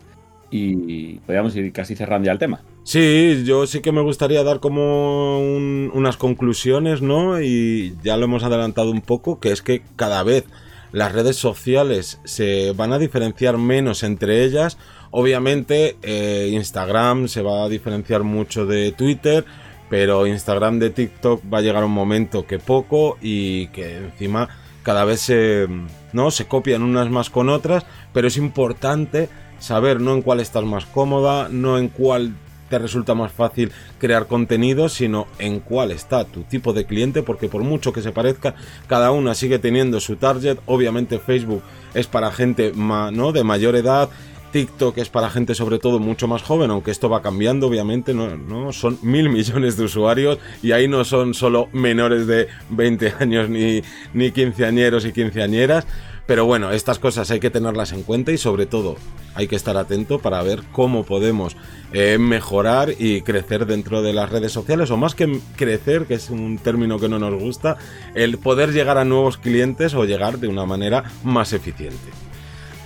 Y 0.50 1.14
podríamos 1.20 1.56
ir 1.56 1.72
casi 1.72 1.96
cerrando 1.96 2.26
ya 2.26 2.32
el 2.32 2.38
tema. 2.38 2.60
Sí, 2.84 3.42
yo 3.44 3.66
sí 3.66 3.80
que 3.80 3.90
me 3.90 4.02
gustaría 4.02 4.44
dar 4.44 4.60
como 4.60 5.40
unas 5.40 6.16
conclusiones, 6.16 7.02
¿no? 7.02 7.40
Y 7.40 7.96
ya 8.04 8.16
lo 8.16 8.26
hemos 8.26 8.44
adelantado 8.44 8.90
un 8.92 9.00
poco, 9.00 9.40
que 9.40 9.50
es 9.50 9.62
que 9.62 9.82
cada 9.96 10.22
vez 10.22 10.44
las 10.92 11.10
redes 11.10 11.34
sociales 11.36 12.20
se 12.22 12.72
van 12.72 12.92
a 12.92 13.00
diferenciar 13.00 13.58
menos 13.58 14.04
entre 14.04 14.44
ellas. 14.44 14.78
Obviamente 15.10 15.96
eh, 16.02 16.50
Instagram 16.52 17.26
se 17.26 17.42
va 17.42 17.64
a 17.64 17.68
diferenciar 17.68 18.22
mucho 18.22 18.64
de 18.64 18.92
Twitter, 18.92 19.44
pero 19.88 20.26
Instagram 20.26 20.78
de 20.78 20.90
TikTok 20.90 21.42
va 21.52 21.58
a 21.58 21.62
llegar 21.62 21.84
un 21.84 21.92
momento 21.92 22.46
que 22.46 22.58
poco 22.58 23.18
y 23.20 23.68
que 23.68 23.98
encima 23.98 24.48
cada 24.82 25.04
vez 25.04 25.20
se, 25.20 25.66
¿no? 26.12 26.30
se 26.30 26.46
copian 26.46 26.82
unas 26.82 27.10
más 27.10 27.30
con 27.30 27.48
otras, 27.48 27.84
pero 28.12 28.28
es 28.28 28.36
importante 28.36 29.28
saber 29.58 30.00
no 30.00 30.14
en 30.14 30.22
cuál 30.22 30.40
estás 30.40 30.64
más 30.64 30.84
cómoda, 30.86 31.48
no 31.50 31.78
en 31.78 31.88
cuál 31.88 32.34
te 32.68 32.78
resulta 32.78 33.14
más 33.14 33.32
fácil 33.32 33.72
crear 33.98 34.26
contenido, 34.26 34.88
sino 34.88 35.26
en 35.38 35.60
cuál 35.60 35.90
está 35.90 36.24
tu 36.24 36.42
tipo 36.42 36.72
de 36.72 36.84
cliente, 36.84 37.22
porque 37.22 37.48
por 37.48 37.62
mucho 37.62 37.92
que 37.92 38.02
se 38.02 38.12
parezca, 38.12 38.54
cada 38.86 39.10
una 39.10 39.34
sigue 39.34 39.58
teniendo 39.58 40.00
su 40.00 40.16
target. 40.16 40.58
Obviamente 40.66 41.18
Facebook 41.18 41.62
es 41.94 42.06
para 42.06 42.32
gente 42.32 42.72
¿no? 42.74 43.32
de 43.32 43.44
mayor 43.44 43.76
edad, 43.76 44.08
TikTok 44.54 44.98
es 44.98 45.08
para 45.08 45.30
gente 45.30 45.56
sobre 45.56 45.80
todo 45.80 45.98
mucho 45.98 46.28
más 46.28 46.44
joven, 46.44 46.70
aunque 46.70 46.92
esto 46.92 47.08
va 47.08 47.22
cambiando, 47.22 47.66
obviamente, 47.66 48.14
no, 48.14 48.72
son 48.72 49.00
mil 49.02 49.28
millones 49.38 49.76
de 49.76 49.82
usuarios 49.82 50.38
y 50.62 50.70
ahí 50.70 50.86
no 50.86 51.04
son 51.04 51.34
solo 51.34 51.68
menores 51.72 52.28
de 52.28 52.46
20 52.70 53.14
años 53.18 53.50
ni, 53.50 53.82
ni 54.12 54.30
quinceañeros 54.30 55.06
y 55.06 55.12
quinceañeras. 55.12 55.88
Pero 56.28 56.44
bueno, 56.46 56.70
estas 56.70 57.00
cosas 57.00 57.32
hay 57.32 57.40
que 57.40 57.50
tenerlas 57.50 57.90
en 57.90 58.04
cuenta 58.04 58.30
y 58.30 58.38
sobre 58.38 58.66
todo 58.66 58.94
hay 59.34 59.48
que 59.48 59.56
estar 59.56 59.76
atento 59.76 60.20
para 60.20 60.40
ver 60.44 60.62
cómo 60.70 61.02
podemos 61.02 61.56
eh, 61.92 62.18
mejorar 62.18 62.94
y 62.96 63.22
crecer 63.22 63.66
dentro 63.66 64.02
de 64.02 64.12
las 64.12 64.30
redes 64.30 64.52
sociales 64.52 64.88
o 64.92 64.96
más 64.96 65.16
que 65.16 65.40
crecer, 65.56 66.06
que 66.06 66.14
es 66.14 66.30
un 66.30 66.58
término 66.58 67.00
que 67.00 67.08
no 67.08 67.18
nos 67.18 67.34
gusta, 67.42 67.76
el 68.14 68.38
poder 68.38 68.72
llegar 68.72 68.98
a 68.98 69.04
nuevos 69.04 69.36
clientes 69.36 69.94
o 69.94 70.04
llegar 70.04 70.38
de 70.38 70.46
una 70.46 70.64
manera 70.64 71.02
más 71.24 71.52
eficiente. 71.52 72.12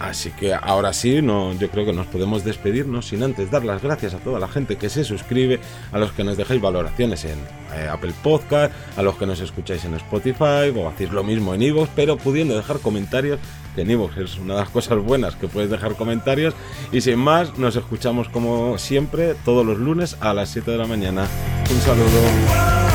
Así 0.01 0.31
que 0.31 0.55
ahora 0.55 0.93
sí, 0.93 1.21
yo 1.21 1.71
creo 1.71 1.85
que 1.85 1.93
nos 1.93 2.07
podemos 2.07 2.45
despedirnos 2.45 3.07
sin 3.09 3.23
antes 3.23 3.51
dar 3.51 3.65
las 3.65 3.83
gracias 3.83 4.15
a 4.15 4.19
toda 4.19 4.39
la 4.39 4.49
gente 4.49 4.77
que 4.77 4.89
se 4.89 5.05
suscribe, 5.05 5.61
a 5.93 5.99
los 5.99 6.13
que 6.13 6.23
nos 6.25 6.37
dejáis 6.37 6.61
valoraciones 6.61 7.25
en 7.25 7.39
eh, 7.75 7.89
Apple 7.91 8.13
Podcast, 8.23 8.73
a 8.97 9.03
los 9.03 9.17
que 9.17 9.27
nos 9.27 9.41
escucháis 9.41 9.85
en 9.85 9.95
Spotify 9.95 10.73
o 10.77 10.89
hacéis 10.89 11.11
lo 11.11 11.25
mismo 11.25 11.55
en 11.55 11.63
Evox, 11.63 11.91
pero 11.97 12.17
pudiendo 12.17 12.57
dejar 12.57 12.79
comentarios, 12.79 13.41
que 13.75 13.83
en 13.83 13.91
Evox 13.91 14.17
es 14.19 14.39
una 14.39 14.55
de 14.55 14.61
las 14.61 14.71
cosas 14.71 14.99
buenas 14.99 15.35
que 15.35 15.49
puedes 15.49 15.71
dejar 15.71 15.95
comentarios. 15.95 16.55
Y 16.93 17.01
sin 17.01 17.19
más, 17.19 17.59
nos 17.59 17.75
escuchamos 17.75 18.29
como 18.29 18.79
siempre 18.79 19.35
todos 19.45 19.67
los 19.67 19.79
lunes 19.79 20.17
a 20.21 20.33
las 20.33 20.51
7 20.51 20.71
de 20.71 20.79
la 20.79 20.87
mañana. 20.87 21.27
Un 21.71 21.81
saludo. 21.81 22.88